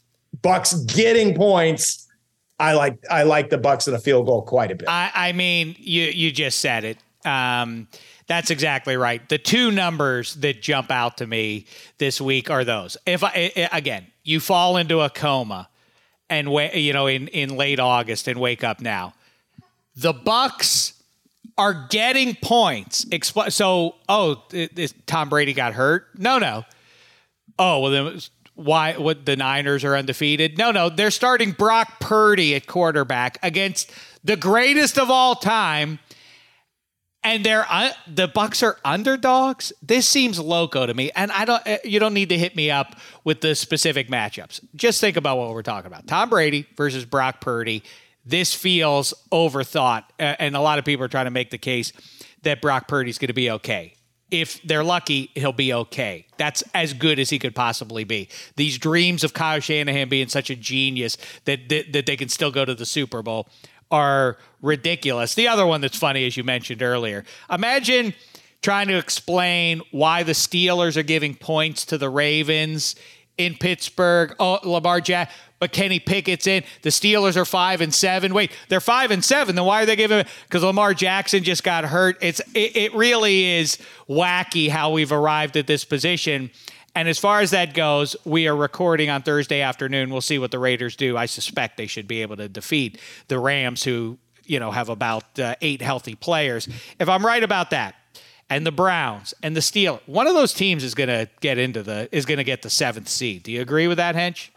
[0.42, 2.08] Bucks getting points.
[2.58, 4.88] I like i like the bucks in a field goal quite a bit.
[4.88, 6.98] I, I mean you you just said it.
[7.24, 7.88] Um,
[8.32, 9.28] that's exactly right.
[9.28, 11.66] The two numbers that jump out to me
[11.98, 12.96] this week are those.
[13.04, 15.68] If I again, you fall into a coma
[16.30, 19.12] and you know in in late August and wake up now.
[19.96, 20.94] The Bucks
[21.58, 23.04] are getting points.
[23.50, 26.06] So, oh, is Tom Brady got hurt?
[26.16, 26.64] No, no.
[27.58, 28.18] Oh, well then
[28.54, 30.56] why what the Niners are undefeated?
[30.56, 33.92] No, no, they're starting Brock Purdy at quarterback against
[34.24, 35.98] the greatest of all time
[37.24, 39.72] and they're uh, the Bucks are underdogs.
[39.82, 41.66] This seems loco to me, and I don't.
[41.66, 44.60] Uh, you don't need to hit me up with the specific matchups.
[44.74, 47.82] Just think about what we're talking about: Tom Brady versus Brock Purdy.
[48.24, 51.92] This feels overthought, and a lot of people are trying to make the case
[52.42, 53.94] that Brock Purdy's going to be okay.
[54.30, 56.26] If they're lucky, he'll be okay.
[56.38, 58.28] That's as good as he could possibly be.
[58.56, 62.50] These dreams of Kyle Shanahan being such a genius that, that, that they can still
[62.50, 63.48] go to the Super Bowl
[63.92, 65.34] are ridiculous.
[65.34, 68.14] The other one that's funny, as you mentioned earlier, imagine
[68.62, 72.96] trying to explain why the Steelers are giving points to the Ravens
[73.36, 74.34] in Pittsburgh.
[74.38, 76.64] Oh, Lamar Jack, but Kenny Pickett's in.
[76.82, 78.34] The Steelers are five and seven.
[78.34, 79.56] Wait, they're five and seven.
[79.56, 80.24] Then why are they giving?
[80.44, 82.18] Because Lamar Jackson just got hurt.
[82.20, 83.78] It's it, it really is
[84.08, 86.50] wacky how we've arrived at this position.
[86.94, 90.10] And as far as that goes, we are recording on Thursday afternoon.
[90.10, 91.16] We'll see what the Raiders do.
[91.16, 95.38] I suspect they should be able to defeat the Rams, who you know have about
[95.38, 96.68] uh, eight healthy players.
[96.98, 97.94] If I'm right about that,
[98.50, 101.82] and the Browns and the Steelers, one of those teams is going to get into
[101.82, 103.44] the is going to get the seventh seed.
[103.44, 104.50] Do you agree with that, Hench?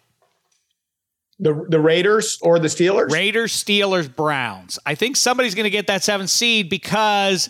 [1.39, 3.11] The the Raiders or the Steelers?
[3.11, 4.77] Raiders, Steelers, Browns.
[4.85, 7.49] I think somebody's going to get that seventh seed because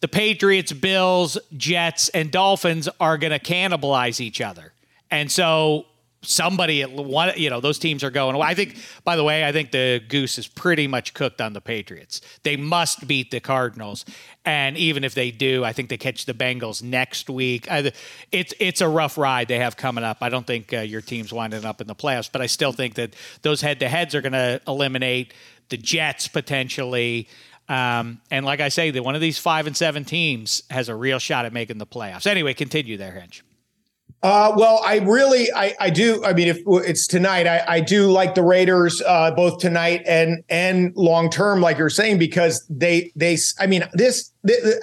[0.00, 4.72] the Patriots, Bills, Jets, and Dolphins are going to cannibalize each other.
[5.10, 5.86] And so
[6.22, 8.40] somebody at one, you know, those teams are going.
[8.40, 11.60] I think, by the way, I think the goose is pretty much cooked on the
[11.60, 12.20] Patriots.
[12.42, 14.04] They must beat the Cardinals,
[14.44, 17.66] and even if they do, I think they catch the Bengals next week.
[17.70, 20.18] It's it's a rough ride they have coming up.
[20.20, 22.94] I don't think uh, your team's winding up in the playoffs, but I still think
[22.94, 25.34] that those head to heads are going to eliminate
[25.70, 27.28] the Jets potentially.
[27.70, 30.94] Um, and like I say, that one of these five and seven teams has a
[30.94, 32.26] real shot at making the playoffs.
[32.26, 33.42] Anyway, continue there, Hench.
[34.24, 36.22] Uh, well, I really, I, I do.
[36.24, 40.42] I mean, if it's tonight, I, I do like the Raiders uh, both tonight and
[40.50, 43.38] and long term, like you're saying, because they they.
[43.60, 44.78] I mean, this this,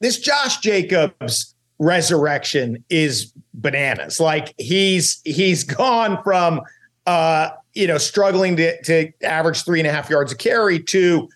[0.00, 4.18] this Josh Jacobs resurrection is bananas.
[4.18, 6.60] Like he's he's gone from
[7.06, 11.28] uh, you know struggling to to average three and a half yards a carry to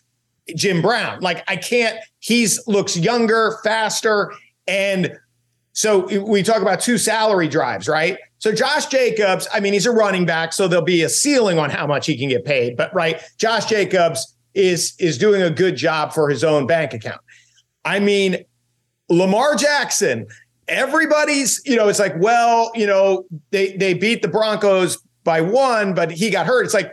[0.54, 1.20] Jim Brown.
[1.20, 1.98] Like I can't.
[2.20, 4.32] He's looks younger, faster,
[4.66, 5.16] and
[5.72, 8.16] so we talk about two salary drives, right?
[8.38, 11.68] So Josh Jacobs, I mean, he's a running back, so there'll be a ceiling on
[11.68, 12.76] how much he can get paid.
[12.76, 17.20] But right, Josh Jacobs is is doing a good job for his own bank account.
[17.84, 18.44] I mean,
[19.08, 20.26] Lamar Jackson,
[20.66, 25.92] everybody's, you know, it's like, well, you know, they they beat the Broncos by one,
[25.92, 26.64] but he got hurt.
[26.64, 26.92] It's like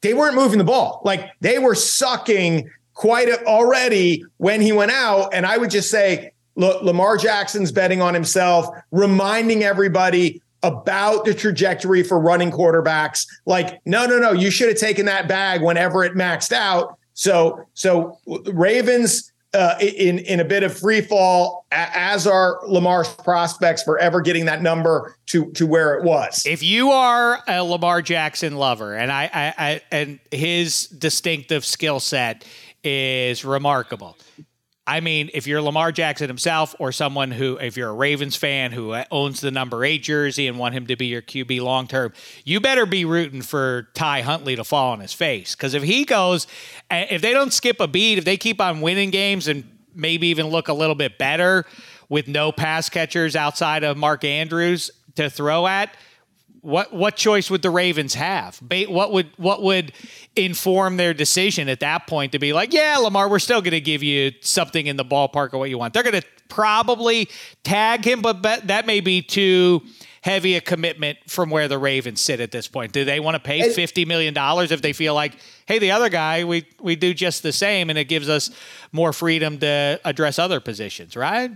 [0.00, 1.02] they weren't moving the ball.
[1.04, 2.70] Like they were sucking
[3.02, 5.34] quite a, already when he went out.
[5.34, 11.34] And I would just say Look, Lamar Jackson's betting on himself, reminding everybody about the
[11.34, 13.26] trajectory for running quarterbacks.
[13.46, 16.98] Like, no, no, no, you should have taken that bag whenever it maxed out.
[17.14, 23.82] So, so Ravens uh, in in a bit of free fall, as are Lamar's prospects
[23.82, 26.46] for ever getting that number to to where it was.
[26.46, 32.00] If you are a Lamar Jackson lover, and I, I, I and his distinctive skill
[32.00, 32.46] set
[32.84, 34.16] is remarkable.
[34.84, 38.72] I mean, if you're Lamar Jackson himself or someone who, if you're a Ravens fan
[38.72, 42.12] who owns the number eight jersey and want him to be your QB long term,
[42.44, 45.54] you better be rooting for Ty Huntley to fall on his face.
[45.54, 46.48] Because if he goes,
[46.90, 49.64] if they don't skip a beat, if they keep on winning games and
[49.94, 51.64] maybe even look a little bit better
[52.08, 55.96] with no pass catchers outside of Mark Andrews to throw at,
[56.62, 58.60] what what choice would the Ravens have?
[58.88, 59.92] What would what would
[60.36, 63.80] inform their decision at that point to be like, yeah, Lamar, we're still going to
[63.80, 65.92] give you something in the ballpark of what you want.
[65.92, 67.28] They're going to probably
[67.64, 69.82] tag him, but that may be too
[70.22, 72.92] heavy a commitment from where the Ravens sit at this point.
[72.92, 75.34] Do they want to pay fifty million dollars if they feel like,
[75.66, 78.50] hey, the other guy, we we do just the same, and it gives us
[78.92, 81.50] more freedom to address other positions, right?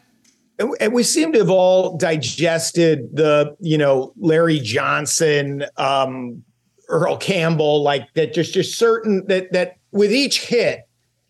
[0.59, 6.43] And we seem to have all digested the you know larry johnson um
[6.89, 10.87] earl campbell like that just just certain that that with each hit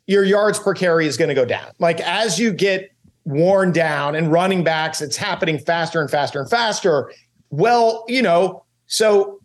[0.07, 1.71] your yards per carry is going to go down.
[1.79, 2.91] Like as you get
[3.25, 7.13] worn down and running backs it's happening faster and faster and faster.
[7.51, 9.41] Well you know so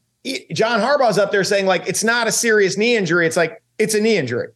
[0.53, 3.25] john harbaugh's up there saying like it's not a serious knee injury.
[3.25, 4.49] It's like it's a knee injury.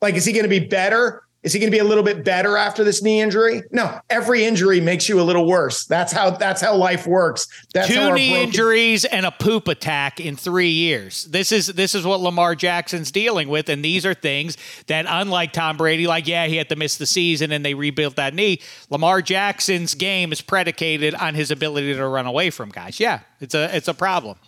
[0.00, 2.24] Like is he going to be better is he going to be a little bit
[2.24, 3.62] better after this knee injury?
[3.70, 5.84] No, every injury makes you a little worse.
[5.84, 7.46] That's how that's how life works.
[7.74, 11.24] That's Two knee broken- injuries and a poop attack in three years.
[11.26, 15.52] This is this is what Lamar Jackson's dealing with, and these are things that, unlike
[15.52, 18.60] Tom Brady, like yeah, he had to miss the season and they rebuilt that knee.
[18.88, 22.98] Lamar Jackson's game is predicated on his ability to run away from guys.
[22.98, 24.38] Yeah, it's a it's a problem.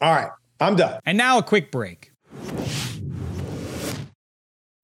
[0.00, 0.30] All right,
[0.60, 0.98] I'm done.
[1.04, 2.10] And now a quick break.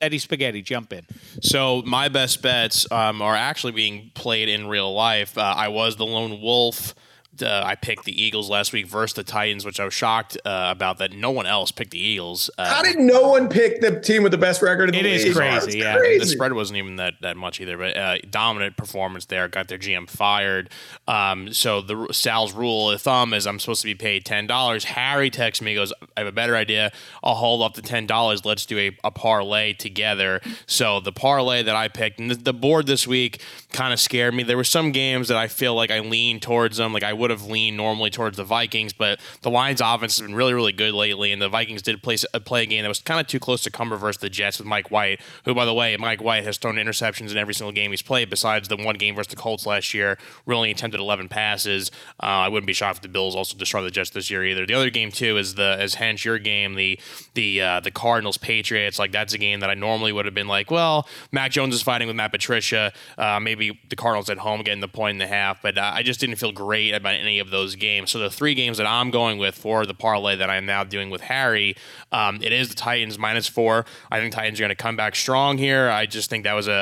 [0.00, 1.06] Eddie Spaghetti, jump in.
[1.40, 5.38] So my best bets um, are actually being played in real life.
[5.38, 6.94] Uh, I was the lone wolf
[7.40, 10.68] uh, I picked the Eagles last week versus the Titans, which I was shocked uh,
[10.70, 12.50] about that no one else picked the Eagles.
[12.58, 15.04] Uh, How did no one pick the team with the best record in the it
[15.04, 15.20] league?
[15.20, 15.96] It is crazy, yeah.
[15.96, 16.18] Crazy.
[16.18, 19.48] The spread wasn't even that, that much either, but uh, dominant performance there.
[19.48, 20.68] Got their GM fired.
[21.08, 24.84] Um, so the Sal's rule of thumb is I'm supposed to be paid ten dollars.
[24.84, 26.92] Harry texts me, goes, "I have a better idea.
[27.22, 28.44] I'll hold up the ten dollars.
[28.44, 32.52] Let's do a, a parlay together." So the parlay that I picked, and the, the
[32.52, 33.40] board this week
[33.72, 34.42] kind of scared me.
[34.42, 37.30] There were some games that I feel like I leaned towards them, like I would
[37.30, 40.92] have leaned normally towards the Vikings, but the Lions' offense has been really, really good
[40.92, 43.40] lately, and the Vikings did play, uh, play a game that was kind of too
[43.40, 46.44] close to come versus the Jets with Mike White, who, by the way, Mike White
[46.44, 49.36] has thrown interceptions in every single game he's played, besides the one game versus the
[49.36, 50.18] Colts last year,
[50.48, 51.90] only attempted 11 passes.
[52.22, 54.66] Uh, I wouldn't be shocked if the Bills also destroy the Jets this year either.
[54.66, 56.98] The other game too is the as Hench your game, the
[57.34, 58.98] the uh, the Cardinals Patriots.
[58.98, 61.82] Like that's a game that I normally would have been like, well, Mac Jones is
[61.82, 62.92] fighting with Matt Patricia.
[63.18, 66.20] Uh, maybe the Cardinals at home getting the point and a half, but I just
[66.20, 68.10] didn't feel great about any of those games.
[68.10, 71.10] So the three games that I'm going with for the parlay that I'm now doing
[71.10, 71.76] with Harry,
[72.10, 73.84] um, it is the Titans minus four.
[74.10, 75.88] I think Titans are going to come back strong here.
[75.88, 76.72] I just think that was a,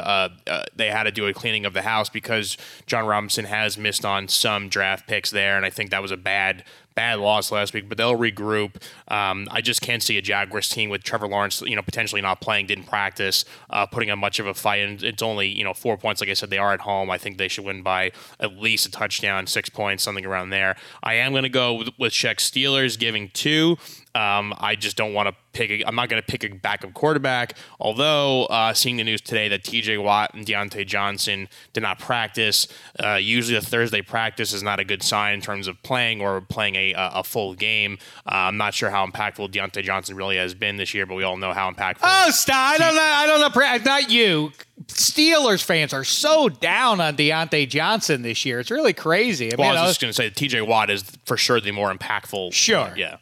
[0.46, 2.56] a, a they had to do a cleaning of the house because
[2.86, 6.16] Jon Robinson has missed on some draft picks there, and I think that was a
[6.16, 6.64] bad
[7.00, 8.74] bad loss last week, but they'll regroup.
[9.08, 12.42] Um, I just can't see a Jaguars team with Trevor Lawrence, you know, potentially not
[12.42, 14.82] playing, didn't practice, uh, putting on much of a fight.
[14.82, 16.20] And it's only, you know, four points.
[16.20, 17.08] Like I said, they are at home.
[17.08, 20.76] I think they should win by at least a touchdown, six points, something around there.
[21.02, 23.78] I am going to go with, with Steelers giving two.
[24.14, 25.70] Um, I just don't want to pick.
[25.70, 27.56] i am not going to pick a backup quarterback.
[27.78, 29.98] Although uh, seeing the news today that T.J.
[29.98, 32.66] Watt and Diontae Johnson did not practice,
[33.02, 36.40] uh, usually a Thursday practice is not a good sign in terms of playing or
[36.40, 37.98] playing a, a full game.
[38.26, 41.22] Uh, I'm not sure how impactful Diontae Johnson really has been this year, but we
[41.22, 42.00] all know how impactful.
[42.02, 42.74] Oh, stop!
[42.74, 43.00] I don't know.
[43.02, 43.90] I don't know.
[43.90, 44.52] Not you.
[44.86, 48.60] Steelers fans are so down on Diontae Johnson this year.
[48.60, 49.52] It's really crazy.
[49.52, 50.62] I, well, mean, I was just going to say T.J.
[50.62, 52.52] Watt is for sure the more impactful.
[52.52, 52.92] Sure.
[52.96, 53.18] Yeah.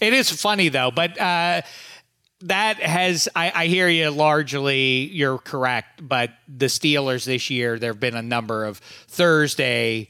[0.00, 1.62] It is funny though, but uh,
[2.42, 5.06] that has I, I, hear you largely.
[5.12, 10.08] You're correct, but the Steelers this year there have been a number of Thursday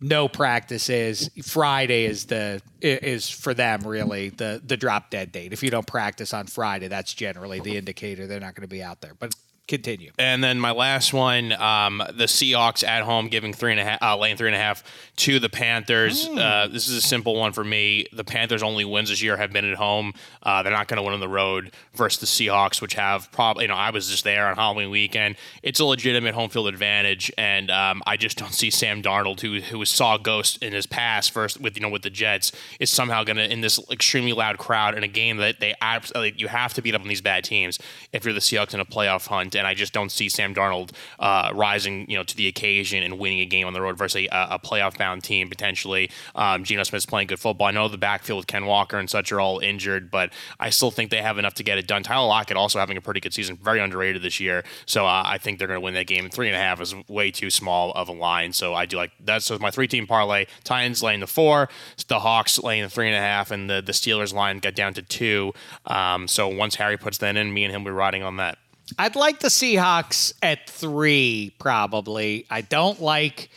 [0.00, 1.30] no practices.
[1.42, 5.52] Friday is the is for them really the the drop dead date.
[5.52, 8.82] If you don't practice on Friday, that's generally the indicator they're not going to be
[8.82, 9.14] out there.
[9.14, 9.34] But
[9.70, 10.10] continue.
[10.18, 14.02] And then my last one, um, the Seahawks at home giving three and a half,
[14.02, 14.84] uh, laying three and a half
[15.16, 16.28] to the Panthers.
[16.28, 16.38] Mm.
[16.38, 18.06] Uh, this is a simple one for me.
[18.12, 20.12] The Panthers' only wins this year have been at home.
[20.42, 23.64] Uh, they're not going to win on the road versus the Seahawks, which have probably,
[23.64, 25.36] you know, I was just there on Halloween weekend.
[25.62, 29.60] It's a legitimate home field advantage, and um, I just don't see Sam Darnold, who
[29.60, 33.24] who saw ghost in his past first with you know with the Jets, is somehow
[33.24, 36.74] going to in this extremely loud crowd in a game that they absolutely you have
[36.74, 37.78] to beat up on these bad teams
[38.12, 40.92] if you're the Seahawks in a playoff hunt and I just don't see Sam Darnold
[41.18, 44.26] uh, rising, you know, to the occasion and winning a game on the road versus
[44.32, 46.10] a, a playoff bound team potentially.
[46.34, 47.66] Um, Geno Smith's playing good football.
[47.66, 50.90] I know the backfield with Ken Walker and such are all injured, but I still
[50.90, 52.02] think they have enough to get it done.
[52.02, 54.64] Tyler Lockett also having a pretty good season, very underrated this year.
[54.86, 56.28] So uh, I think they're going to win that game.
[56.30, 58.54] Three and a half is way too small of a line.
[58.54, 59.42] So I do like that.
[59.42, 61.68] So my three team parlay: Titans laying the four,
[62.08, 64.94] the Hawks laying the three and a half, and the the Steelers line got down
[64.94, 65.52] to two.
[65.86, 68.58] Um, so once Harry puts that in, me and him will be riding on that.
[68.98, 72.46] I'd like the Seahawks at three, probably.
[72.50, 73.50] I don't like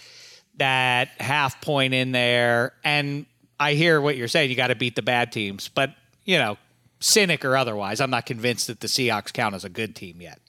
[0.58, 2.74] that half point in there.
[2.84, 3.26] And
[3.60, 4.50] I hear what you're saying.
[4.50, 5.68] You got to beat the bad teams.
[5.68, 5.94] But,
[6.26, 6.58] you know,
[7.00, 10.40] cynic or otherwise, I'm not convinced that the Seahawks count as a good team yet.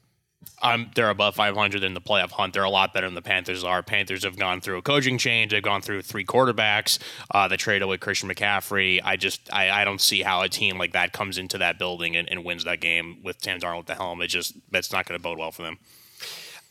[0.61, 2.53] Um, they're above 500 in the playoff hunt.
[2.53, 3.83] They're a lot better than the Panthers are.
[3.83, 5.51] Panthers have gone through a coaching change.
[5.51, 6.99] They've gone through three quarterbacks.
[7.29, 9.01] Uh, they traded away Christian McCaffrey.
[9.03, 12.15] I just I, I don't see how a team like that comes into that building
[12.15, 14.21] and, and wins that game with Sam Darnold at the helm.
[14.21, 15.77] It just that's not going to bode well for them.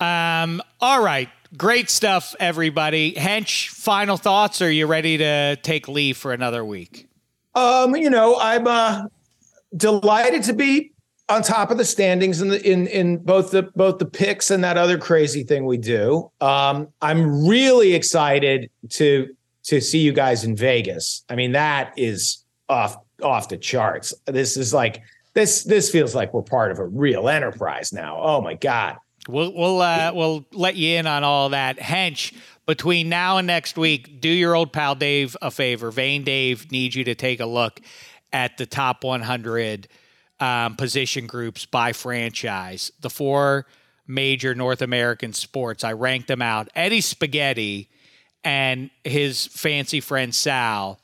[0.01, 1.29] Um, all right.
[1.57, 3.13] Great stuff, everybody.
[3.13, 4.61] Hench, final thoughts?
[4.61, 7.09] Are you ready to take leave for another week?
[7.55, 9.05] Um, you know, I'm uh,
[9.77, 10.94] delighted to be
[11.29, 14.63] on top of the standings in the in in both the both the picks and
[14.65, 16.31] that other crazy thing we do.
[16.41, 21.25] Um, I'm really excited to to see you guys in Vegas.
[21.29, 24.13] I mean, that is off off the charts.
[24.27, 25.03] This is like
[25.35, 28.19] this this feels like we're part of a real enterprise now.
[28.21, 28.97] Oh my god.
[29.27, 31.79] We'll we'll uh, we'll let you in on all that.
[31.79, 32.35] Hench,
[32.67, 35.91] between now and next week, do your old pal Dave a favor.
[35.91, 37.81] Vain Dave needs you to take a look
[38.35, 39.89] at the top 100
[40.45, 42.93] um, position groups by franchise.
[43.01, 43.67] The four
[44.07, 45.83] major North American sports.
[45.83, 46.69] I ranked them out.
[46.75, 47.89] Eddie Spaghetti
[48.45, 51.01] and his fancy friend Sal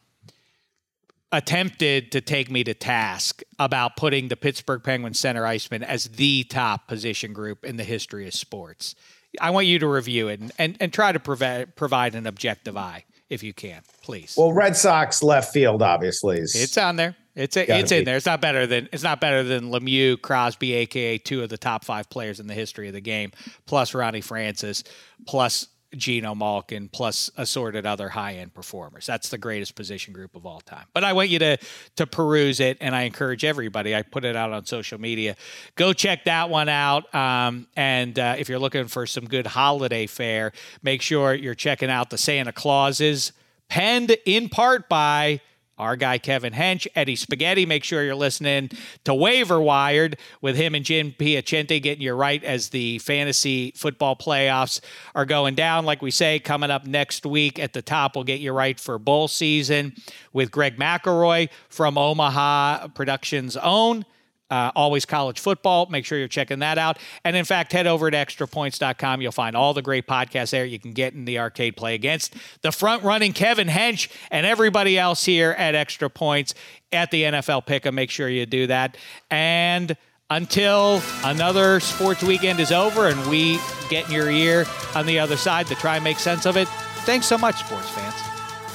[1.32, 6.45] attempted to take me to task about putting the Pittsburgh Penguins center iceman as the
[6.45, 8.95] top position group in the history of sports.
[9.41, 12.76] I want you to review it and, and, and try to provide, provide an objective
[12.76, 14.34] eye if you can, please.
[14.36, 17.16] Well, Red Sox left field obviously is it's on there.
[17.41, 17.99] It's a, it's be.
[17.99, 18.17] in there.
[18.17, 21.84] It's not better than it's not better than Lemieux, Crosby, aka two of the top
[21.84, 23.33] five players in the history of the game,
[23.67, 24.84] plus Ronnie Francis,
[25.26, 29.07] plus Geno Malkin, plus assorted other high end performers.
[29.07, 30.87] That's the greatest position group of all time.
[30.92, 31.57] But I want you to
[31.96, 33.96] to peruse it, and I encourage everybody.
[33.96, 35.37] I put it out on social media.
[35.75, 37.12] Go check that one out.
[37.14, 40.53] Um, and uh, if you're looking for some good holiday fare,
[40.83, 43.33] make sure you're checking out the Santa Clauses
[43.68, 45.41] penned in part by
[45.81, 47.67] our guy Kevin Hench, Eddie Spaghetti.
[47.67, 48.71] Make sure you're listening
[49.05, 54.15] to Waiver Wired with him and Jim Piacente getting you right as the fantasy football
[54.15, 54.81] playoffs
[55.15, 55.85] are going down.
[55.85, 58.99] Like we say, coming up next week at the top, we'll get you right for
[58.99, 59.95] bowl season
[60.33, 64.05] with Greg McElroy from Omaha Productions Own
[64.51, 65.87] uh, always college football.
[65.87, 66.99] Make sure you're checking that out.
[67.25, 69.21] And in fact, head over to extrapoints.com.
[69.21, 72.35] You'll find all the great podcasts there you can get in the arcade play against
[72.63, 76.55] the front running Kevin Hench and everybody else here at Extra Points
[76.93, 77.91] at the NFL Pick.
[77.93, 78.97] Make sure you do that.
[79.31, 79.97] And
[80.31, 83.59] until another sports weekend is over and we
[83.89, 84.64] get in your ear
[84.95, 86.68] on the other side to try and make sense of it,
[87.05, 88.14] thanks so much, sports fans.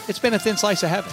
[0.09, 1.11] It's been a thin slice of heaven.